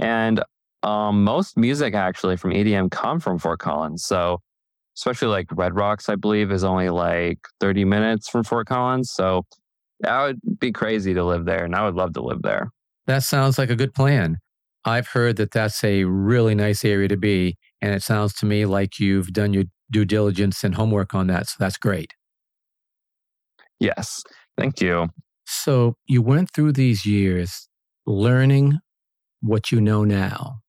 And 0.00 0.42
um, 0.82 1.24
most 1.24 1.56
music 1.56 1.94
actually 1.94 2.36
from 2.36 2.52
EDM 2.52 2.90
come 2.90 3.20
from 3.20 3.38
Fort 3.38 3.60
Collins. 3.60 4.04
So 4.04 4.40
especially 4.96 5.28
like 5.28 5.46
Red 5.52 5.74
Rocks, 5.74 6.08
I 6.08 6.14
believe, 6.14 6.50
is 6.50 6.64
only 6.64 6.88
like 6.90 7.38
30 7.60 7.84
minutes 7.84 8.28
from 8.28 8.44
Fort 8.44 8.66
Collins. 8.66 9.10
So 9.10 9.44
that 10.00 10.22
would 10.22 10.40
be 10.58 10.72
crazy 10.72 11.14
to 11.14 11.24
live 11.24 11.44
there. 11.44 11.64
And 11.64 11.74
I 11.74 11.84
would 11.84 11.94
love 11.94 12.14
to 12.14 12.22
live 12.22 12.42
there. 12.42 12.70
That 13.06 13.22
sounds 13.22 13.58
like 13.58 13.70
a 13.70 13.76
good 13.76 13.94
plan. 13.94 14.38
I've 14.84 15.08
heard 15.08 15.36
that 15.36 15.52
that's 15.52 15.82
a 15.84 16.04
really 16.04 16.54
nice 16.54 16.84
area 16.84 17.08
to 17.08 17.16
be. 17.16 17.56
And 17.82 17.94
it 17.94 18.02
sounds 18.02 18.34
to 18.34 18.46
me 18.46 18.66
like 18.66 18.98
you've 18.98 19.32
done 19.32 19.52
your 19.52 19.64
due 19.90 20.04
diligence 20.04 20.64
and 20.64 20.74
homework 20.74 21.14
on 21.14 21.26
that. 21.26 21.48
So 21.48 21.56
that's 21.58 21.76
great. 21.76 22.14
Yes. 23.78 24.22
Thank 24.56 24.80
you. 24.80 25.08
So 25.46 25.96
you 26.06 26.22
went 26.22 26.50
through 26.52 26.72
these 26.72 27.04
years 27.04 27.68
learning 28.06 28.78
what 29.40 29.72
you 29.72 29.80
know 29.80 30.04
now, 30.04 30.60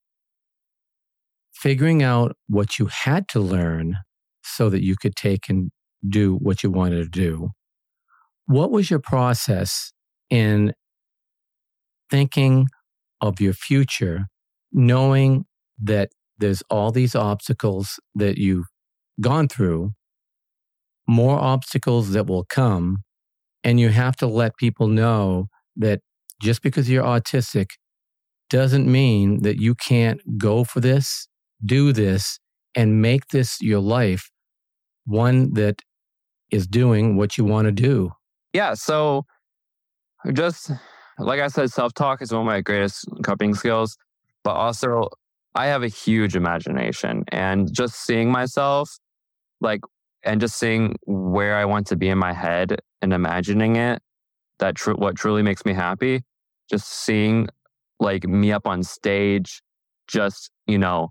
figuring 1.62 2.02
out 2.02 2.36
what 2.48 2.80
you 2.80 2.88
had 2.88 3.28
to 3.30 3.40
learn 3.40 3.98
so 4.44 4.70
that 4.70 4.84
you 4.84 4.96
could 4.96 5.16
take 5.16 5.48
and 5.48 5.70
do 6.10 6.36
what 6.38 6.64
you 6.64 6.72
wanted 6.72 6.98
to 6.98 7.10
do. 7.10 7.50
What 8.48 8.72
was 8.72 8.90
your 8.90 9.00
process 9.00 9.94
in 10.30 10.74
thinking 12.10 12.68
of 13.22 13.40
your 13.40 13.54
future, 13.54 14.26
knowing 14.72 15.46
that 15.80 16.10
there's 16.40 16.64
all 16.70 16.92
these 16.92 17.16
obstacles 17.16 18.00
that 18.16 18.38
you've 18.38 18.66
gone 19.22 19.48
through, 19.48 19.92
more 21.08 21.38
obstacles 21.40 22.12
that 22.12 22.26
will 22.26 22.46
come, 22.46 23.04
and 23.64 23.80
you 23.80 23.90
have 23.90 24.16
to 24.18 24.26
let 24.26 24.58
people 24.58 24.88
know 24.88 25.46
that 25.76 26.00
just 26.42 26.64
because 26.64 26.90
you're 26.90 27.04
autistic 27.04 27.68
doesn't 28.50 28.92
mean 28.92 29.44
that 29.44 29.62
you 29.62 29.76
can't 29.76 30.20
go 30.40 30.64
for 30.64 30.80
this, 30.80 31.28
do 31.66 31.94
this, 31.94 32.40
and 32.76 33.02
make 33.02 33.28
this 33.28 33.62
your 33.62 33.80
life 33.80 34.30
one 35.06 35.54
that 35.54 35.82
is 36.52 36.68
doing 36.68 37.16
what 37.16 37.38
you 37.38 37.46
want 37.46 37.66
to 37.66 37.72
do. 37.72 38.12
Yeah. 38.54 38.74
So 38.74 39.26
just 40.34 40.72
like 41.18 41.40
I 41.40 41.48
said, 41.48 41.72
self 41.72 41.94
talk 41.94 42.22
is 42.22 42.32
one 42.32 42.42
of 42.42 42.48
my 42.48 42.62
greatest 42.62 43.06
coping 43.24 43.54
skills, 43.54 43.98
but 44.44 44.52
also 44.52 45.10
I 45.56 45.68
have 45.68 45.84
a 45.84 45.88
huge 45.88 46.36
imagination 46.36 47.26
and 47.30 47.72
just 47.74 47.96
seeing 48.06 48.32
myself 48.32 48.98
like 49.60 49.82
and 50.24 50.40
just 50.40 50.58
seeing 50.58 50.96
where 51.06 51.56
I 51.56 51.66
want 51.66 51.88
to 51.88 51.96
be 51.96 52.10
in 52.10 52.18
my 52.18 52.34
head 52.34 52.80
and 53.02 53.14
imagining 53.14 53.76
it, 53.76 54.02
that 54.60 54.76
tr- 54.76 54.92
what 54.92 55.16
truly 55.16 55.42
makes 55.42 55.66
me 55.66 55.74
happy. 55.74 56.24
Just 56.70 56.88
seeing 56.88 57.48
like 58.00 58.26
me 58.28 58.52
up 58.52 58.68
on 58.68 58.84
stage, 58.84 59.62
just, 60.08 60.52
you 60.68 60.78
know, 60.78 61.10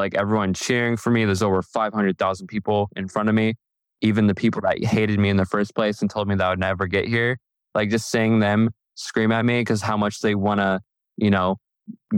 like 0.00 0.14
everyone 0.14 0.54
cheering 0.54 0.96
for 0.96 1.10
me. 1.10 1.24
There's 1.24 1.42
over 1.42 1.62
500,000 1.62 2.46
people 2.46 2.88
in 2.96 3.08
front 3.08 3.28
of 3.28 3.34
me. 3.34 3.54
Even 4.02 4.26
the 4.26 4.34
people 4.34 4.62
that 4.62 4.82
hated 4.82 5.18
me 5.18 5.28
in 5.28 5.36
the 5.36 5.44
first 5.44 5.74
place 5.74 6.00
and 6.00 6.10
told 6.10 6.26
me 6.26 6.34
that 6.34 6.46
I 6.46 6.50
would 6.50 6.58
never 6.58 6.86
get 6.86 7.06
here, 7.06 7.38
like 7.74 7.90
just 7.90 8.10
seeing 8.10 8.40
them 8.40 8.70
scream 8.94 9.30
at 9.30 9.44
me 9.44 9.60
because 9.60 9.82
how 9.82 9.96
much 9.96 10.20
they 10.20 10.34
want 10.34 10.60
to, 10.60 10.80
you 11.16 11.30
know, 11.30 11.56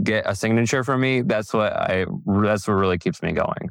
get 0.01 0.23
a 0.25 0.35
signature 0.35 0.83
from 0.83 1.01
me. 1.01 1.21
That's 1.21 1.53
what 1.53 1.73
I, 1.73 2.05
that's 2.41 2.67
what 2.67 2.75
really 2.75 2.97
keeps 2.97 3.21
me 3.21 3.33
going. 3.33 3.69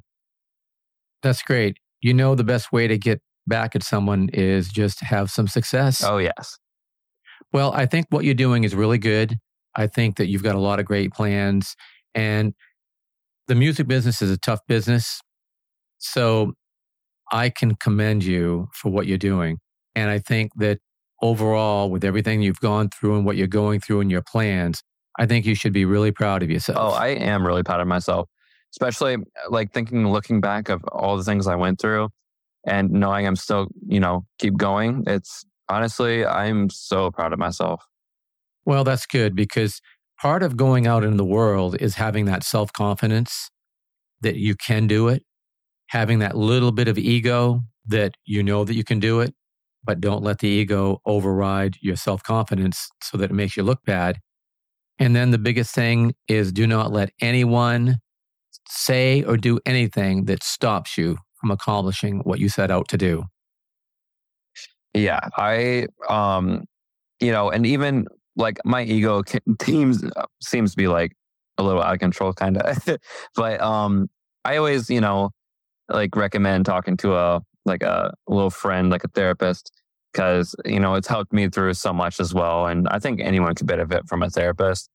That's 1.22 1.42
great 1.42 1.79
you 2.03 2.12
know 2.12 2.35
the 2.35 2.44
best 2.44 2.72
way 2.72 2.87
to 2.88 2.98
get 2.98 3.22
back 3.46 3.75
at 3.75 3.83
someone 3.83 4.29
is 4.33 4.68
just 4.68 5.01
have 5.01 5.31
some 5.31 5.48
success. 5.48 6.05
Oh, 6.05 6.18
yes. 6.18 6.59
Well, 7.53 7.72
I 7.72 7.87
think 7.87 8.07
what 8.11 8.25
you're 8.25 8.35
doing 8.35 8.64
is 8.64 8.75
really 8.75 8.98
good. 8.98 9.38
I 9.75 9.87
think 9.87 10.16
that 10.16 10.27
you've 10.27 10.42
got 10.42 10.55
a 10.55 10.61
lot 10.61 10.81
of 10.81 10.85
great 10.85 11.12
plans. 11.12 11.75
And 12.14 12.55
the 13.48 13.55
music 13.55 13.87
business 13.87 14.22
is 14.22 14.31
a 14.31 14.38
tough 14.38 14.61
business. 14.66 15.20
So 15.98 16.55
I 17.31 17.48
can 17.48 17.74
commend 17.76 18.24
you 18.24 18.68
for 18.72 18.90
what 18.90 19.07
you're 19.07 19.18
doing. 19.18 19.59
And 19.94 20.11
I 20.11 20.18
think 20.18 20.52
that 20.57 20.78
overall, 21.20 21.90
with 21.90 22.05
everything 22.05 22.42
you've 22.42 22.61
gone 22.61 22.88
through 22.88 23.16
and 23.16 23.24
what 23.24 23.37
you're 23.37 23.46
going 23.46 23.81
through 23.81 24.00
and 24.00 24.11
your 24.11 24.22
plans, 24.22 24.83
I 25.18 25.26
think 25.26 25.46
you 25.46 25.55
should 25.55 25.72
be 25.72 25.85
really 25.85 26.11
proud 26.11 26.42
of 26.42 26.50
yourself. 26.50 26.78
Oh, 26.81 26.94
I 26.94 27.09
am 27.09 27.46
really 27.46 27.62
proud 27.62 27.81
of 27.81 27.87
myself, 27.87 28.28
especially 28.72 29.18
like 29.48 29.72
thinking, 29.72 30.09
looking 30.09 30.40
back 30.40 30.68
of 30.68 30.83
all 30.85 31.16
the 31.16 31.24
things 31.24 31.46
I 31.46 31.55
went 31.55 31.81
through 31.81 32.09
and 32.66 32.90
knowing 32.90 33.26
I'm 33.26 33.37
still, 33.37 33.68
you 33.87 34.00
know, 34.00 34.24
keep 34.38 34.57
going. 34.57 35.05
It's 35.07 35.44
honestly, 35.68 36.24
I'm 36.24 36.70
so 36.70 37.11
proud 37.11 37.33
of 37.33 37.38
myself. 37.38 37.85
Well, 38.64 38.85
that's 38.85 39.07
good 39.07 39.35
because 39.35 39.81
part 40.20 40.42
of 40.42 40.57
going 40.57 40.87
out 40.87 41.05
in 41.05 41.16
the 41.16 41.25
world 41.25 41.77
is 41.81 41.94
having 41.96 42.25
that 42.27 42.44
self 42.44 42.72
confidence 42.72 43.51
that 44.20 44.37
you 44.37 44.55
can 44.55 44.87
do 44.87 45.09
it, 45.09 45.22
having 45.88 46.20
that 46.20 46.37
little 46.37 46.72
bit 46.72 46.88
of 46.88 46.98
ego 46.98 47.61
that 47.87 48.14
you 48.25 48.42
know 48.42 48.64
that 48.64 48.75
you 48.75 48.85
can 48.85 49.01
do 49.01 49.20
it, 49.20 49.35
but 49.85 50.01
don't 50.01 50.22
let 50.22 50.38
the 50.38 50.48
ego 50.48 51.01
override 51.07 51.77
your 51.81 51.96
self 51.96 52.22
confidence 52.22 52.88
so 53.03 53.18
that 53.18 53.31
it 53.31 53.35
makes 53.35 53.57
you 53.57 53.62
look 53.62 53.85
bad. 53.85 54.18
And 54.98 55.16
then 55.16 55.31
the 55.31 55.38
biggest 55.38 55.75
thing 55.75 56.14
is 56.29 56.53
do 56.53 56.66
not 56.66 56.92
let 56.92 57.11
anyone 57.20 57.96
say 58.68 59.22
or 59.25 59.37
do 59.37 59.59
anything 59.66 60.27
that 60.27 60.42
stops 60.44 60.96
you 60.96 61.18
from 61.40 61.51
accomplishing 61.51 62.20
what 62.20 62.38
you 62.38 62.48
set 62.48 62.70
out 62.70 62.88
to 62.88 62.98
do. 62.98 63.25
Yeah, 64.94 65.20
I 65.37 65.87
um 66.09 66.64
you 67.20 67.33
know, 67.33 67.51
and 67.51 67.66
even 67.66 68.07
like 68.37 68.59
my 68.64 68.83
ego 68.83 69.23
teams 69.59 70.05
uh, 70.16 70.27
seems 70.40 70.73
to 70.73 70.77
be 70.77 70.88
like 70.88 71.12
a 71.59 71.62
little 71.62 71.83
out 71.83 71.95
of 71.95 72.01
control 72.01 72.33
kind 72.33 72.59
of. 72.59 72.99
but 73.35 73.61
um 73.61 74.09
I 74.45 74.57
always, 74.57 74.90
you 74.90 75.01
know, 75.01 75.31
like 75.88 76.16
recommend 76.16 76.66
talking 76.66 76.97
to 76.99 77.14
a 77.14 77.42
like 77.64 77.83
a 77.83 78.12
little 78.27 78.51
friend, 78.51 78.90
like 78.90 79.05
a 79.05 79.09
therapist, 79.09 79.71
because 80.12 80.55
you 80.64 80.81
know 80.81 80.95
it's 80.95 81.09
helped 81.09 81.33
me 81.33 81.49
through 81.49 81.75
so 81.75 81.92
much 81.92 82.21
as 82.21 82.35
well. 82.35 82.66
And 82.66 82.88
I 82.88 82.99
think 82.99 83.21
anyone 83.21 83.55
could 83.55 83.66
benefit 83.66 84.09
from 84.09 84.23
a 84.23 84.31
therapist. 84.31 84.88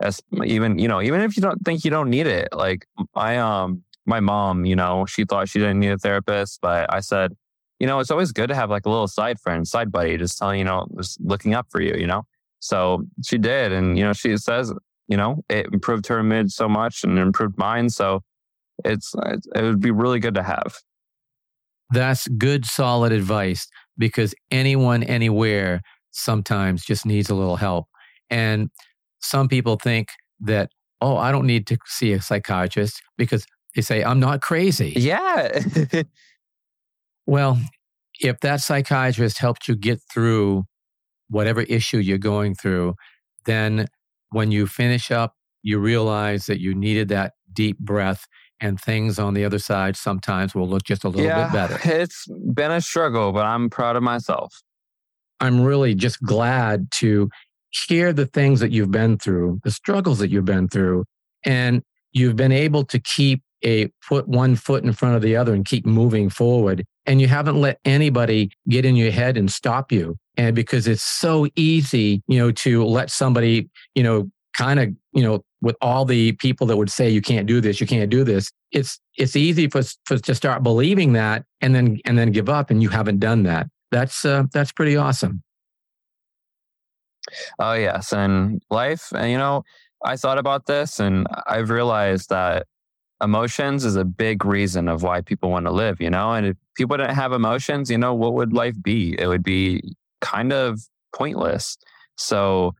As 0.00 0.20
even 0.44 0.78
you 0.78 0.88
know, 0.88 1.00
even 1.00 1.20
if 1.20 1.36
you 1.36 1.42
don't 1.42 1.64
think 1.64 1.84
you 1.84 1.90
don't 1.90 2.10
need 2.10 2.26
it. 2.26 2.48
Like 2.52 2.86
I 3.14 3.36
um 3.36 3.82
my 4.06 4.20
mom, 4.20 4.64
you 4.64 4.76
know, 4.76 5.06
she 5.06 5.24
thought 5.24 5.48
she 5.48 5.58
didn't 5.58 5.80
need 5.80 5.92
a 5.92 5.98
therapist, 5.98 6.60
but 6.60 6.92
I 6.92 7.00
said, 7.00 7.32
you 7.80 7.86
know, 7.86 8.00
it's 8.00 8.10
always 8.10 8.32
good 8.32 8.48
to 8.48 8.54
have 8.54 8.70
like 8.70 8.86
a 8.86 8.90
little 8.90 9.08
side 9.08 9.40
friend, 9.40 9.66
side 9.66 9.90
buddy, 9.90 10.16
just 10.18 10.38
telling 10.38 10.58
you 10.58 10.64
know, 10.64 10.86
just 10.96 11.20
looking 11.20 11.54
up 11.54 11.66
for 11.70 11.80
you, 11.80 11.94
you 11.94 12.06
know. 12.06 12.26
So 12.64 13.04
she 13.22 13.36
did, 13.36 13.72
and 13.72 13.98
you 13.98 14.04
know, 14.04 14.14
she 14.14 14.38
says, 14.38 14.72
you 15.06 15.18
know, 15.18 15.44
it 15.50 15.66
improved 15.70 16.06
her 16.06 16.22
mood 16.22 16.50
so 16.50 16.66
much 16.66 17.04
and 17.04 17.18
improved 17.18 17.58
mine. 17.58 17.90
So 17.90 18.22
it's 18.86 19.14
it 19.54 19.62
would 19.62 19.80
be 19.80 19.90
really 19.90 20.18
good 20.18 20.34
to 20.36 20.42
have. 20.42 20.78
That's 21.90 22.26
good, 22.26 22.64
solid 22.64 23.12
advice 23.12 23.68
because 23.98 24.34
anyone, 24.50 25.02
anywhere, 25.02 25.82
sometimes 26.10 26.86
just 26.86 27.04
needs 27.04 27.28
a 27.28 27.34
little 27.34 27.56
help. 27.56 27.86
And 28.30 28.70
some 29.20 29.46
people 29.46 29.76
think 29.76 30.08
that, 30.40 30.70
oh, 31.02 31.18
I 31.18 31.32
don't 31.32 31.46
need 31.46 31.66
to 31.66 31.76
see 31.84 32.14
a 32.14 32.22
psychiatrist 32.22 33.02
because 33.18 33.44
they 33.76 33.82
say, 33.82 34.02
I'm 34.02 34.20
not 34.20 34.40
crazy. 34.40 34.94
Yeah. 34.96 35.60
well, 37.26 37.58
if 38.20 38.40
that 38.40 38.62
psychiatrist 38.62 39.36
helped 39.36 39.68
you 39.68 39.76
get 39.76 40.00
through 40.10 40.64
whatever 41.28 41.62
issue 41.62 41.98
you're 41.98 42.18
going 42.18 42.54
through, 42.54 42.94
then 43.44 43.86
when 44.30 44.50
you 44.50 44.66
finish 44.66 45.10
up, 45.10 45.34
you 45.62 45.78
realize 45.78 46.46
that 46.46 46.60
you 46.60 46.74
needed 46.74 47.08
that 47.08 47.32
deep 47.52 47.78
breath 47.78 48.26
and 48.60 48.80
things 48.80 49.18
on 49.18 49.34
the 49.34 49.44
other 49.44 49.58
side 49.58 49.96
sometimes 49.96 50.54
will 50.54 50.68
look 50.68 50.84
just 50.84 51.04
a 51.04 51.08
little 51.08 51.26
yeah, 51.26 51.44
bit 51.44 51.52
better. 51.52 51.78
It's 52.00 52.26
been 52.52 52.70
a 52.70 52.80
struggle, 52.80 53.32
but 53.32 53.46
I'm 53.46 53.70
proud 53.70 53.96
of 53.96 54.02
myself. 54.02 54.62
I'm 55.40 55.62
really 55.62 55.94
just 55.94 56.22
glad 56.22 56.90
to 56.92 57.28
hear 57.88 58.12
the 58.12 58.26
things 58.26 58.60
that 58.60 58.70
you've 58.70 58.90
been 58.90 59.18
through, 59.18 59.60
the 59.64 59.70
struggles 59.70 60.18
that 60.20 60.30
you've 60.30 60.44
been 60.44 60.68
through, 60.68 61.04
and 61.44 61.82
you've 62.12 62.36
been 62.36 62.52
able 62.52 62.84
to 62.84 62.98
keep 63.00 63.42
a 63.64 63.88
put 64.06 64.28
one 64.28 64.56
foot 64.56 64.84
in 64.84 64.92
front 64.92 65.16
of 65.16 65.22
the 65.22 65.36
other 65.36 65.54
and 65.54 65.64
keep 65.64 65.84
moving 65.84 66.28
forward. 66.28 66.84
And 67.06 67.20
you 67.20 67.28
haven't 67.28 67.60
let 67.60 67.78
anybody 67.84 68.50
get 68.68 68.84
in 68.84 68.96
your 68.96 69.10
head 69.10 69.36
and 69.36 69.50
stop 69.50 69.92
you. 69.92 70.16
And 70.36 70.56
because 70.56 70.88
it's 70.88 71.02
so 71.02 71.46
easy, 71.54 72.22
you 72.26 72.38
know, 72.38 72.50
to 72.52 72.84
let 72.84 73.10
somebody, 73.10 73.68
you 73.94 74.02
know, 74.02 74.30
kind 74.56 74.80
of, 74.80 74.88
you 75.12 75.22
know, 75.22 75.44
with 75.60 75.76
all 75.80 76.04
the 76.04 76.32
people 76.32 76.66
that 76.66 76.76
would 76.76 76.90
say 76.90 77.08
you 77.08 77.22
can't 77.22 77.46
do 77.46 77.60
this, 77.60 77.80
you 77.80 77.86
can't 77.86 78.10
do 78.10 78.24
this. 78.24 78.50
It's 78.72 78.98
it's 79.16 79.36
easy 79.36 79.68
for, 79.68 79.82
for 80.04 80.18
to 80.18 80.34
start 80.34 80.62
believing 80.62 81.12
that 81.14 81.44
and 81.60 81.74
then 81.74 81.98
and 82.04 82.18
then 82.18 82.32
give 82.32 82.48
up, 82.48 82.70
and 82.70 82.82
you 82.82 82.88
haven't 82.88 83.18
done 83.18 83.44
that. 83.44 83.68
That's 83.90 84.24
uh, 84.24 84.44
that's 84.52 84.72
pretty 84.72 84.96
awesome. 84.96 85.42
Oh 87.58 87.74
yes, 87.74 88.12
and 88.12 88.60
life, 88.70 89.08
and 89.14 89.30
you 89.30 89.38
know, 89.38 89.62
I 90.04 90.16
thought 90.16 90.38
about 90.38 90.66
this, 90.66 91.00
and 91.00 91.26
I've 91.46 91.70
realized 91.70 92.28
that 92.30 92.66
emotions 93.22 93.84
is 93.84 93.96
a 93.96 94.04
big 94.04 94.44
reason 94.44 94.88
of 94.88 95.02
why 95.02 95.20
people 95.20 95.50
want 95.50 95.66
to 95.66 95.72
live. 95.72 96.00
You 96.00 96.10
know, 96.10 96.32
and 96.32 96.46
if 96.46 96.56
people 96.76 96.96
didn't 96.96 97.14
have 97.14 97.32
emotions, 97.32 97.90
you 97.90 97.98
know, 97.98 98.14
what 98.14 98.34
would 98.34 98.52
life 98.52 98.80
be? 98.82 99.18
It 99.18 99.26
would 99.26 99.42
be 99.42 99.96
kind 100.20 100.52
of 100.52 100.80
pointless. 101.14 101.76
So 102.16 102.74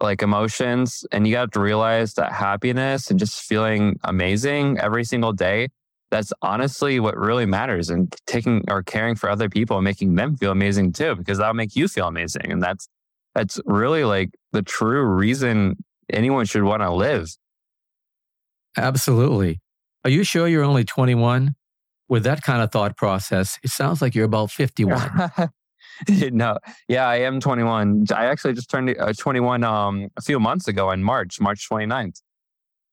like 0.00 0.22
emotions 0.22 1.04
and 1.12 1.26
you 1.26 1.32
got 1.32 1.52
to 1.52 1.60
realize 1.60 2.14
that 2.14 2.32
happiness 2.32 3.10
and 3.10 3.18
just 3.18 3.42
feeling 3.42 3.98
amazing 4.04 4.78
every 4.78 5.04
single 5.04 5.32
day 5.32 5.68
that's 6.10 6.32
honestly 6.42 7.00
what 7.00 7.16
really 7.16 7.46
matters 7.46 7.90
and 7.90 8.14
taking 8.26 8.62
or 8.68 8.82
caring 8.82 9.14
for 9.14 9.28
other 9.28 9.48
people 9.48 9.78
and 9.78 9.84
making 9.84 10.14
them 10.14 10.36
feel 10.36 10.52
amazing 10.52 10.92
too 10.92 11.14
because 11.16 11.38
that'll 11.38 11.54
make 11.54 11.74
you 11.74 11.88
feel 11.88 12.06
amazing 12.06 12.52
and 12.52 12.62
that's 12.62 12.88
that's 13.34 13.58
really 13.66 14.04
like 14.04 14.30
the 14.52 14.62
true 14.62 15.02
reason 15.02 15.76
anyone 16.10 16.44
should 16.44 16.62
want 16.62 16.82
to 16.82 16.92
live 16.92 17.28
absolutely 18.76 19.60
are 20.04 20.10
you 20.10 20.24
sure 20.24 20.48
you're 20.48 20.64
only 20.64 20.84
21 20.84 21.54
with 22.08 22.24
that 22.24 22.42
kind 22.42 22.62
of 22.62 22.70
thought 22.70 22.96
process 22.96 23.58
it 23.62 23.70
sounds 23.70 24.02
like 24.02 24.14
you're 24.14 24.24
about 24.24 24.50
51 24.50 25.32
no, 26.32 26.58
yeah, 26.88 27.06
I 27.06 27.16
am 27.16 27.40
21. 27.40 28.06
I 28.14 28.26
actually 28.26 28.54
just 28.54 28.70
turned 28.70 28.94
uh, 28.98 29.12
21 29.12 29.64
um, 29.64 30.08
a 30.16 30.22
few 30.22 30.40
months 30.40 30.68
ago 30.68 30.90
in 30.90 31.04
March, 31.04 31.40
March 31.40 31.68
29th. 31.70 32.20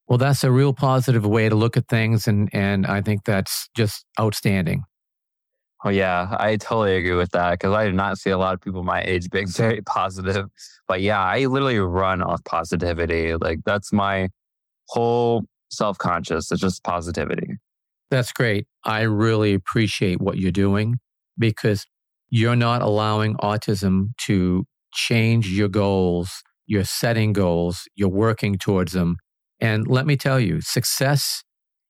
Well, 0.07 0.17
that's 0.17 0.43
a 0.43 0.51
real 0.51 0.73
positive 0.73 1.25
way 1.25 1.47
to 1.47 1.55
look 1.55 1.77
at 1.77 1.87
things, 1.87 2.27
and 2.27 2.49
and 2.53 2.85
I 2.85 3.01
think 3.01 3.23
that's 3.23 3.69
just 3.75 4.05
outstanding. 4.19 4.83
Oh 5.83 5.89
yeah, 5.89 6.35
I 6.37 6.57
totally 6.57 6.97
agree 6.97 7.15
with 7.15 7.31
that 7.31 7.51
because 7.51 7.73
I 7.73 7.85
do 7.85 7.93
not 7.93 8.17
see 8.17 8.29
a 8.29 8.37
lot 8.37 8.53
of 8.53 8.61
people 8.61 8.83
my 8.83 9.01
age 9.03 9.29
being 9.29 9.47
very 9.55 9.81
positive. 9.81 10.47
But 10.87 11.01
yeah, 11.01 11.21
I 11.21 11.45
literally 11.45 11.79
run 11.79 12.21
off 12.21 12.43
positivity. 12.43 13.35
Like 13.35 13.59
that's 13.65 13.93
my 13.93 14.29
whole 14.89 15.45
self 15.71 15.97
conscious. 15.97 16.51
It's 16.51 16.61
just 16.61 16.83
positivity. 16.83 17.57
That's 18.09 18.33
great. 18.33 18.65
I 18.83 19.01
really 19.01 19.53
appreciate 19.53 20.19
what 20.19 20.37
you're 20.37 20.51
doing 20.51 20.99
because 21.37 21.85
you're 22.29 22.55
not 22.55 22.81
allowing 22.81 23.35
autism 23.37 24.09
to 24.25 24.65
change 24.93 25.47
your 25.47 25.69
goals. 25.69 26.43
You're 26.65 26.83
setting 26.83 27.33
goals, 27.33 27.87
you're 27.95 28.09
working 28.09 28.57
towards 28.57 28.93
them. 28.93 29.17
And 29.59 29.87
let 29.87 30.05
me 30.05 30.15
tell 30.15 30.39
you, 30.39 30.61
success 30.61 31.43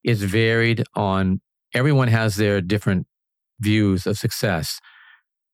is 0.03 0.23
varied 0.23 0.83
on 0.95 1.41
everyone 1.73 2.07
has 2.07 2.35
their 2.35 2.61
different 2.61 3.07
views 3.59 4.07
of 4.07 4.17
success. 4.17 4.79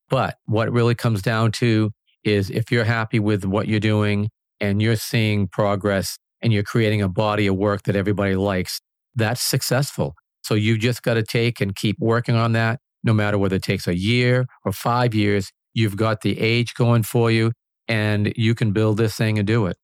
But 0.09 0.37
what 0.45 0.71
really 0.71 0.95
comes 0.95 1.21
down 1.21 1.51
to 1.53 1.91
is 2.23 2.49
if 2.49 2.71
you're 2.71 2.85
happy 2.85 3.19
with 3.19 3.45
what 3.45 3.67
you're 3.67 3.79
doing 3.79 4.29
and 4.59 4.81
you're 4.81 4.95
seeing 4.95 5.47
progress 5.47 6.17
and 6.41 6.53
you're 6.53 6.63
creating 6.63 7.01
a 7.01 7.09
body 7.09 7.47
of 7.47 7.55
work 7.55 7.83
that 7.83 7.95
everybody 7.95 8.35
likes, 8.35 8.81
that's 9.15 9.41
successful. 9.41 10.15
So 10.43 10.53
you've 10.53 10.79
just 10.79 11.03
got 11.03 11.15
to 11.15 11.23
take 11.23 11.59
and 11.59 11.75
keep 11.75 11.97
working 11.99 12.35
on 12.35 12.53
that 12.53 12.79
no 13.03 13.13
matter 13.13 13.37
whether 13.37 13.55
it 13.55 13.63
takes 13.63 13.87
a 13.87 13.97
year 13.97 14.45
or 14.65 14.71
five 14.71 15.15
years, 15.15 15.51
you've 15.73 15.95
got 15.95 16.21
the 16.21 16.39
age 16.39 16.73
going 16.73 17.03
for 17.03 17.31
you 17.31 17.51
and 17.87 18.33
you 18.35 18.53
can 18.53 18.73
build 18.73 18.97
this 18.97 19.15
thing 19.15 19.37
and 19.37 19.47
do 19.47 19.65
it. 19.65 19.77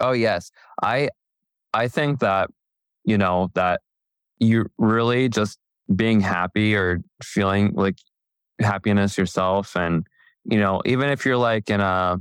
Oh 0.00 0.12
yes. 0.12 0.50
I 0.82 1.08
I 1.72 1.88
think 1.88 2.20
that 2.20 2.50
you 3.04 3.18
know 3.18 3.50
that 3.54 3.80
you 4.38 4.66
really 4.76 5.28
just 5.28 5.58
being 5.94 6.20
happy 6.20 6.76
or 6.76 7.00
feeling 7.22 7.72
like 7.74 7.96
happiness 8.60 9.16
yourself 9.16 9.74
and 9.74 10.06
you 10.44 10.58
know 10.58 10.82
even 10.84 11.08
if 11.08 11.24
you're 11.24 11.36
like 11.36 11.70
in 11.70 11.80
a 11.80 12.18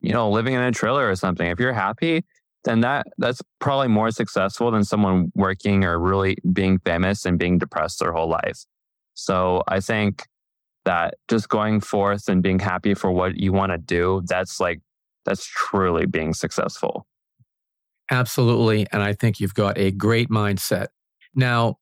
you 0.00 0.12
know 0.12 0.30
living 0.30 0.54
in 0.54 0.60
a 0.60 0.70
trailer 0.70 1.08
or 1.10 1.16
something 1.16 1.48
if 1.48 1.58
you're 1.58 1.72
happy 1.72 2.24
then 2.64 2.80
that 2.80 3.06
that's 3.18 3.40
probably 3.58 3.88
more 3.88 4.10
successful 4.10 4.70
than 4.70 4.84
someone 4.84 5.32
working 5.34 5.84
or 5.84 5.98
really 5.98 6.36
being 6.52 6.78
famous 6.78 7.24
and 7.24 7.38
being 7.38 7.58
depressed 7.58 8.00
their 8.00 8.12
whole 8.12 8.28
life 8.28 8.64
so 9.14 9.62
I 9.68 9.80
think 9.80 10.26
that 10.84 11.14
just 11.28 11.48
going 11.48 11.80
forth 11.80 12.28
and 12.28 12.42
being 12.42 12.58
happy 12.58 12.94
for 12.94 13.10
what 13.10 13.36
you 13.36 13.52
want 13.52 13.72
to 13.72 13.78
do, 13.78 14.22
that's 14.26 14.60
like, 14.60 14.80
that's 15.24 15.44
truly 15.44 16.06
being 16.06 16.32
successful. 16.32 17.06
Absolutely. 18.10 18.86
And 18.92 19.02
I 19.02 19.12
think 19.12 19.38
you've 19.38 19.54
got 19.54 19.78
a 19.78 19.90
great 19.90 20.30
mindset. 20.30 20.86
Now, 21.34 21.76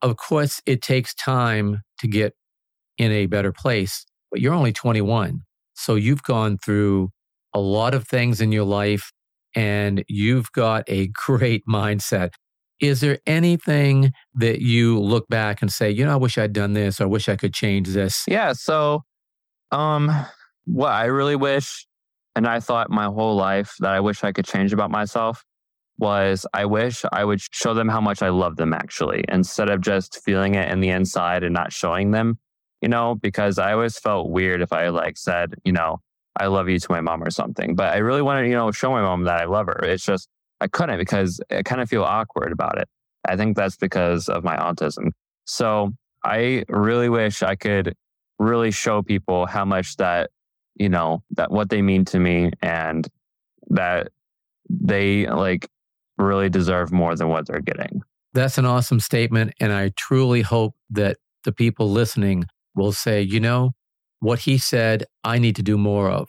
of 0.00 0.16
course, 0.16 0.62
it 0.64 0.80
takes 0.80 1.14
time 1.14 1.82
to 1.98 2.06
get 2.06 2.34
in 2.98 3.12
a 3.12 3.26
better 3.26 3.52
place, 3.52 4.06
but 4.30 4.40
you're 4.40 4.54
only 4.54 4.72
21. 4.72 5.42
So 5.74 5.96
you've 5.96 6.22
gone 6.22 6.56
through 6.56 7.10
a 7.52 7.60
lot 7.60 7.94
of 7.94 8.06
things 8.06 8.40
in 8.40 8.52
your 8.52 8.64
life 8.64 9.12
and 9.56 10.04
you've 10.06 10.52
got 10.52 10.84
a 10.86 11.08
great 11.08 11.64
mindset. 11.66 12.30
Is 12.78 13.00
there 13.00 13.18
anything 13.26 14.12
that 14.34 14.60
you 14.60 15.00
look 15.00 15.26
back 15.28 15.62
and 15.62 15.72
say, 15.72 15.90
you 15.90 16.04
know, 16.04 16.12
I 16.12 16.16
wish 16.16 16.36
I'd 16.36 16.52
done 16.52 16.74
this 16.74 17.00
or 17.00 17.04
I 17.04 17.06
wish 17.06 17.28
I 17.28 17.36
could 17.36 17.54
change 17.54 17.88
this? 17.88 18.22
Yeah. 18.28 18.52
So, 18.52 19.02
um, 19.72 20.12
what 20.66 20.90
I 20.90 21.06
really 21.06 21.36
wish, 21.36 21.86
and 22.36 22.46
I 22.46 22.60
thought 22.60 22.90
my 22.90 23.06
whole 23.06 23.34
life 23.34 23.74
that 23.80 23.92
I 23.92 24.00
wish 24.00 24.22
I 24.22 24.32
could 24.32 24.44
change 24.44 24.74
about 24.74 24.90
myself 24.90 25.42
was 25.98 26.44
I 26.52 26.66
wish 26.66 27.02
I 27.10 27.24
would 27.24 27.40
show 27.40 27.72
them 27.72 27.88
how 27.88 28.02
much 28.02 28.20
I 28.20 28.28
love 28.28 28.56
them 28.56 28.74
actually, 28.74 29.24
instead 29.30 29.70
of 29.70 29.80
just 29.80 30.22
feeling 30.22 30.54
it 30.54 30.70
in 30.70 30.80
the 30.80 30.90
inside 30.90 31.42
and 31.42 31.54
not 31.54 31.72
showing 31.72 32.10
them, 32.10 32.38
you 32.82 32.88
know, 32.88 33.14
because 33.14 33.58
I 33.58 33.72
always 33.72 33.98
felt 33.98 34.28
weird 34.28 34.60
if 34.60 34.74
I 34.74 34.88
like 34.88 35.16
said, 35.16 35.54
you 35.64 35.72
know, 35.72 36.00
I 36.38 36.46
love 36.46 36.68
you 36.68 36.78
to 36.78 36.86
my 36.90 37.00
mom 37.00 37.22
or 37.22 37.30
something. 37.30 37.74
But 37.74 37.94
I 37.94 37.98
really 37.98 38.22
wanted, 38.22 38.48
you 38.48 38.54
know, 38.54 38.70
show 38.70 38.90
my 38.90 39.02
mom 39.02 39.24
that 39.24 39.40
I 39.40 39.44
love 39.44 39.66
her. 39.66 39.84
It's 39.84 40.04
just 40.04 40.28
I 40.60 40.68
couldn't 40.68 40.98
because 40.98 41.40
I 41.50 41.62
kind 41.62 41.80
of 41.80 41.88
feel 41.88 42.04
awkward 42.04 42.52
about 42.52 42.78
it. 42.78 42.88
I 43.26 43.36
think 43.36 43.56
that's 43.56 43.76
because 43.76 44.28
of 44.28 44.44
my 44.44 44.56
autism. 44.56 45.10
So 45.44 45.92
I 46.24 46.64
really 46.68 47.08
wish 47.08 47.42
I 47.42 47.56
could 47.56 47.94
really 48.38 48.70
show 48.70 49.02
people 49.02 49.46
how 49.46 49.64
much 49.64 49.96
that, 49.96 50.30
you 50.74 50.88
know, 50.88 51.22
that 51.32 51.50
what 51.50 51.70
they 51.70 51.82
mean 51.82 52.04
to 52.06 52.18
me 52.18 52.52
and 52.62 53.06
that 53.70 54.08
they 54.68 55.26
like 55.26 55.68
really 56.18 56.48
deserve 56.48 56.92
more 56.92 57.14
than 57.16 57.28
what 57.28 57.46
they're 57.46 57.60
getting. 57.60 58.02
That's 58.32 58.58
an 58.58 58.66
awesome 58.66 59.00
statement. 59.00 59.54
And 59.60 59.72
I 59.72 59.92
truly 59.96 60.42
hope 60.42 60.74
that 60.90 61.16
the 61.44 61.52
people 61.52 61.90
listening 61.90 62.44
will 62.74 62.92
say, 62.92 63.22
you 63.22 63.40
know, 63.40 63.72
what 64.20 64.40
he 64.40 64.58
said, 64.58 65.04
I 65.24 65.38
need 65.38 65.56
to 65.56 65.62
do 65.62 65.76
more 65.76 66.10
of. 66.10 66.28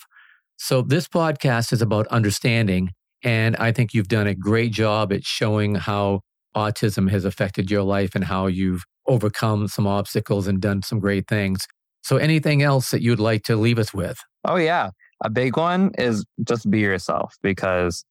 So 0.58 0.82
this 0.82 1.08
podcast 1.08 1.72
is 1.72 1.82
about 1.82 2.08
understanding. 2.08 2.92
And 3.24 3.56
I 3.58 3.72
think 3.72 3.94
you've 3.94 4.08
done 4.08 4.28
a 4.28 4.36
great 4.36 4.72
job 4.72 5.12
at 5.14 5.24
showing 5.24 5.76
how 5.76 6.22
autism 6.56 7.10
has 7.10 7.26
affected 7.26 7.70
your 7.70 7.84
life 7.84 8.16
and 8.16 8.24
how 8.24 8.48
you've 8.48 8.84
overcome 9.06 9.68
some 9.68 9.88
obstacles 9.88 10.48
and 10.48 10.60
done 10.60 10.82
some 10.82 11.00
great 11.00 11.28
things. 11.28 11.66
So 12.04 12.18
anything 12.18 12.62
else 12.62 12.92
that 12.92 13.02
you'd 13.02 13.20
like 13.20 13.44
to 13.44 13.56
leave 13.56 13.80
us 13.80 13.94
with? 13.94 14.18
Oh, 14.46 14.56
yeah. 14.56 14.92
A 15.24 15.30
big 15.30 15.58
one 15.58 15.92
is 15.98 16.26
just 16.44 16.70
be 16.70 16.80
yourself 16.80 17.36
because 17.42 18.04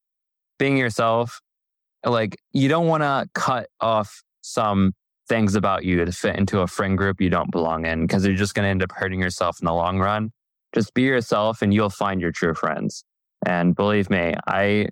being 0.58 0.76
yourself, 0.76 1.40
like 2.04 2.36
you 2.52 2.68
don't 2.68 2.86
want 2.86 3.02
to 3.02 3.28
cut 3.34 3.68
off 3.80 4.22
some 4.42 4.92
things 5.28 5.54
about 5.54 5.84
you 5.84 6.04
to 6.04 6.12
fit 6.12 6.36
into 6.36 6.60
a 6.60 6.66
friend 6.66 6.96
group 6.96 7.20
you 7.20 7.30
don't 7.30 7.50
belong 7.50 7.86
in 7.86 8.06
because 8.06 8.24
you're 8.24 8.36
just 8.36 8.54
going 8.54 8.64
to 8.64 8.70
end 8.70 8.82
up 8.82 8.92
hurting 8.92 9.20
yourself 9.20 9.60
in 9.60 9.66
the 9.66 9.72
long 9.72 9.98
run. 9.98 10.32
Just 10.74 10.94
be 10.94 11.02
yourself 11.02 11.62
and 11.62 11.72
you'll 11.72 11.90
find 11.90 12.20
your 12.20 12.32
true 12.32 12.54
friends. 12.54 13.04
And 13.44 13.74
believe 13.74 14.10
me, 14.10 14.34
I 14.46 14.88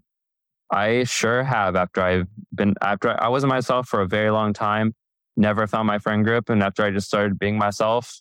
I 0.70 1.04
sure 1.04 1.44
have 1.44 1.76
after 1.76 2.02
I've 2.02 2.26
been 2.54 2.74
after 2.82 3.20
I 3.22 3.28
wasn't 3.28 3.50
myself 3.50 3.88
for 3.88 4.00
a 4.00 4.08
very 4.08 4.30
long 4.30 4.52
time, 4.52 4.94
never 5.36 5.66
found 5.66 5.86
my 5.86 5.98
friend 5.98 6.24
group 6.24 6.48
and 6.48 6.62
after 6.62 6.84
I 6.84 6.90
just 6.90 7.06
started 7.06 7.38
being 7.38 7.58
myself, 7.58 8.20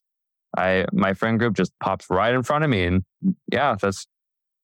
I 0.58 0.86
my 0.92 1.14
friend 1.14 1.40
group 1.40 1.56
just 1.56 1.72
pops 1.80 2.10
right 2.10 2.34
in 2.34 2.44
front 2.44 2.64
of 2.64 2.70
me 2.70 2.84
and 2.84 3.04
yeah, 3.52 3.76
that's 3.82 4.06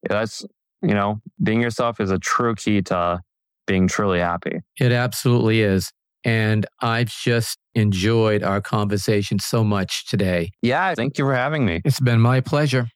that's 0.07 0.45
you 0.81 0.93
know, 0.93 1.21
being 1.43 1.62
yourself 1.62 1.99
is 1.99 2.12
a 2.12 2.19
true 2.19 2.55
key 2.55 2.81
to 2.83 3.21
being 3.67 3.88
truly 3.88 4.19
happy. 4.19 4.59
It 4.79 4.91
absolutely 4.91 5.62
is. 5.62 5.91
And 6.23 6.65
I've 6.82 7.10
just 7.10 7.58
enjoyed 7.75 8.43
our 8.43 8.62
conversation 8.62 9.39
so 9.39 9.63
much 9.63 10.05
today. 10.08 10.51
Yeah, 10.62 10.93
thank 10.95 11.17
you 11.17 11.25
for 11.25 11.34
having 11.34 11.65
me. 11.65 11.82
It's 11.86 11.99
been 11.99 12.19
my 12.19 12.41
pleasure. 12.41 12.89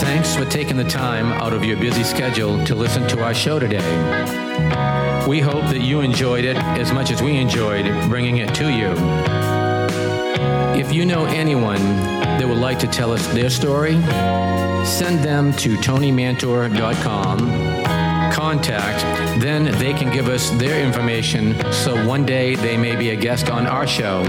Thanks 0.00 0.36
for 0.36 0.44
taking 0.44 0.76
the 0.76 0.88
time 0.88 1.32
out 1.32 1.52
of 1.52 1.64
your 1.64 1.76
busy 1.76 2.04
schedule 2.04 2.64
to 2.64 2.74
listen 2.74 3.06
to 3.08 3.22
our 3.22 3.34
show 3.34 3.58
today. 3.58 3.78
We 5.28 5.40
hope 5.40 5.64
that 5.66 5.80
you 5.80 6.00
enjoyed 6.00 6.44
it 6.44 6.56
as 6.56 6.92
much 6.92 7.10
as 7.10 7.22
we 7.22 7.36
enjoyed 7.36 7.86
bringing 8.08 8.38
it 8.38 8.54
to 8.56 8.72
you. 8.72 8.92
If 10.80 10.92
you 10.92 11.04
know 11.04 11.26
anyone 11.26 11.78
that 11.78 12.48
would 12.48 12.58
like 12.58 12.78
to 12.80 12.86
tell 12.86 13.12
us 13.12 13.26
their 13.28 13.50
story, 13.50 13.94
send 14.84 15.20
them 15.20 15.52
to 15.54 15.76
tonymantor.com, 15.76 17.38
contact, 18.32 19.02
then 19.40 19.64
they 19.78 19.92
can 19.92 20.12
give 20.12 20.28
us 20.28 20.50
their 20.50 20.84
information 20.84 21.54
so 21.72 22.06
one 22.06 22.24
day 22.24 22.54
they 22.56 22.76
may 22.76 22.96
be 22.96 23.10
a 23.10 23.16
guest 23.16 23.50
on 23.50 23.66
our 23.66 23.86
show. 23.86 24.24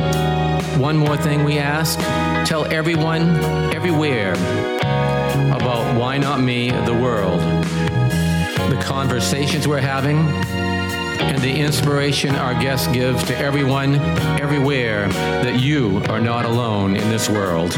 One 0.77 0.97
more 0.97 1.17
thing 1.17 1.43
we 1.43 1.57
ask 1.59 1.99
tell 2.47 2.65
everyone, 2.65 3.23
everywhere, 3.73 4.33
about 5.53 5.97
Why 5.97 6.17
Not 6.17 6.41
Me, 6.41 6.71
the 6.71 6.93
world, 6.93 7.39
the 7.39 8.79
conversations 8.83 9.67
we're 9.67 9.81
having, 9.81 10.17
and 10.17 11.41
the 11.41 11.53
inspiration 11.53 12.35
our 12.35 12.53
guests 12.53 12.87
give 12.87 13.23
to 13.27 13.37
everyone, 13.37 13.95
everywhere, 14.39 15.07
that 15.09 15.59
you 15.59 16.01
are 16.09 16.19
not 16.19 16.45
alone 16.45 16.95
in 16.95 17.09
this 17.09 17.29
world. 17.29 17.73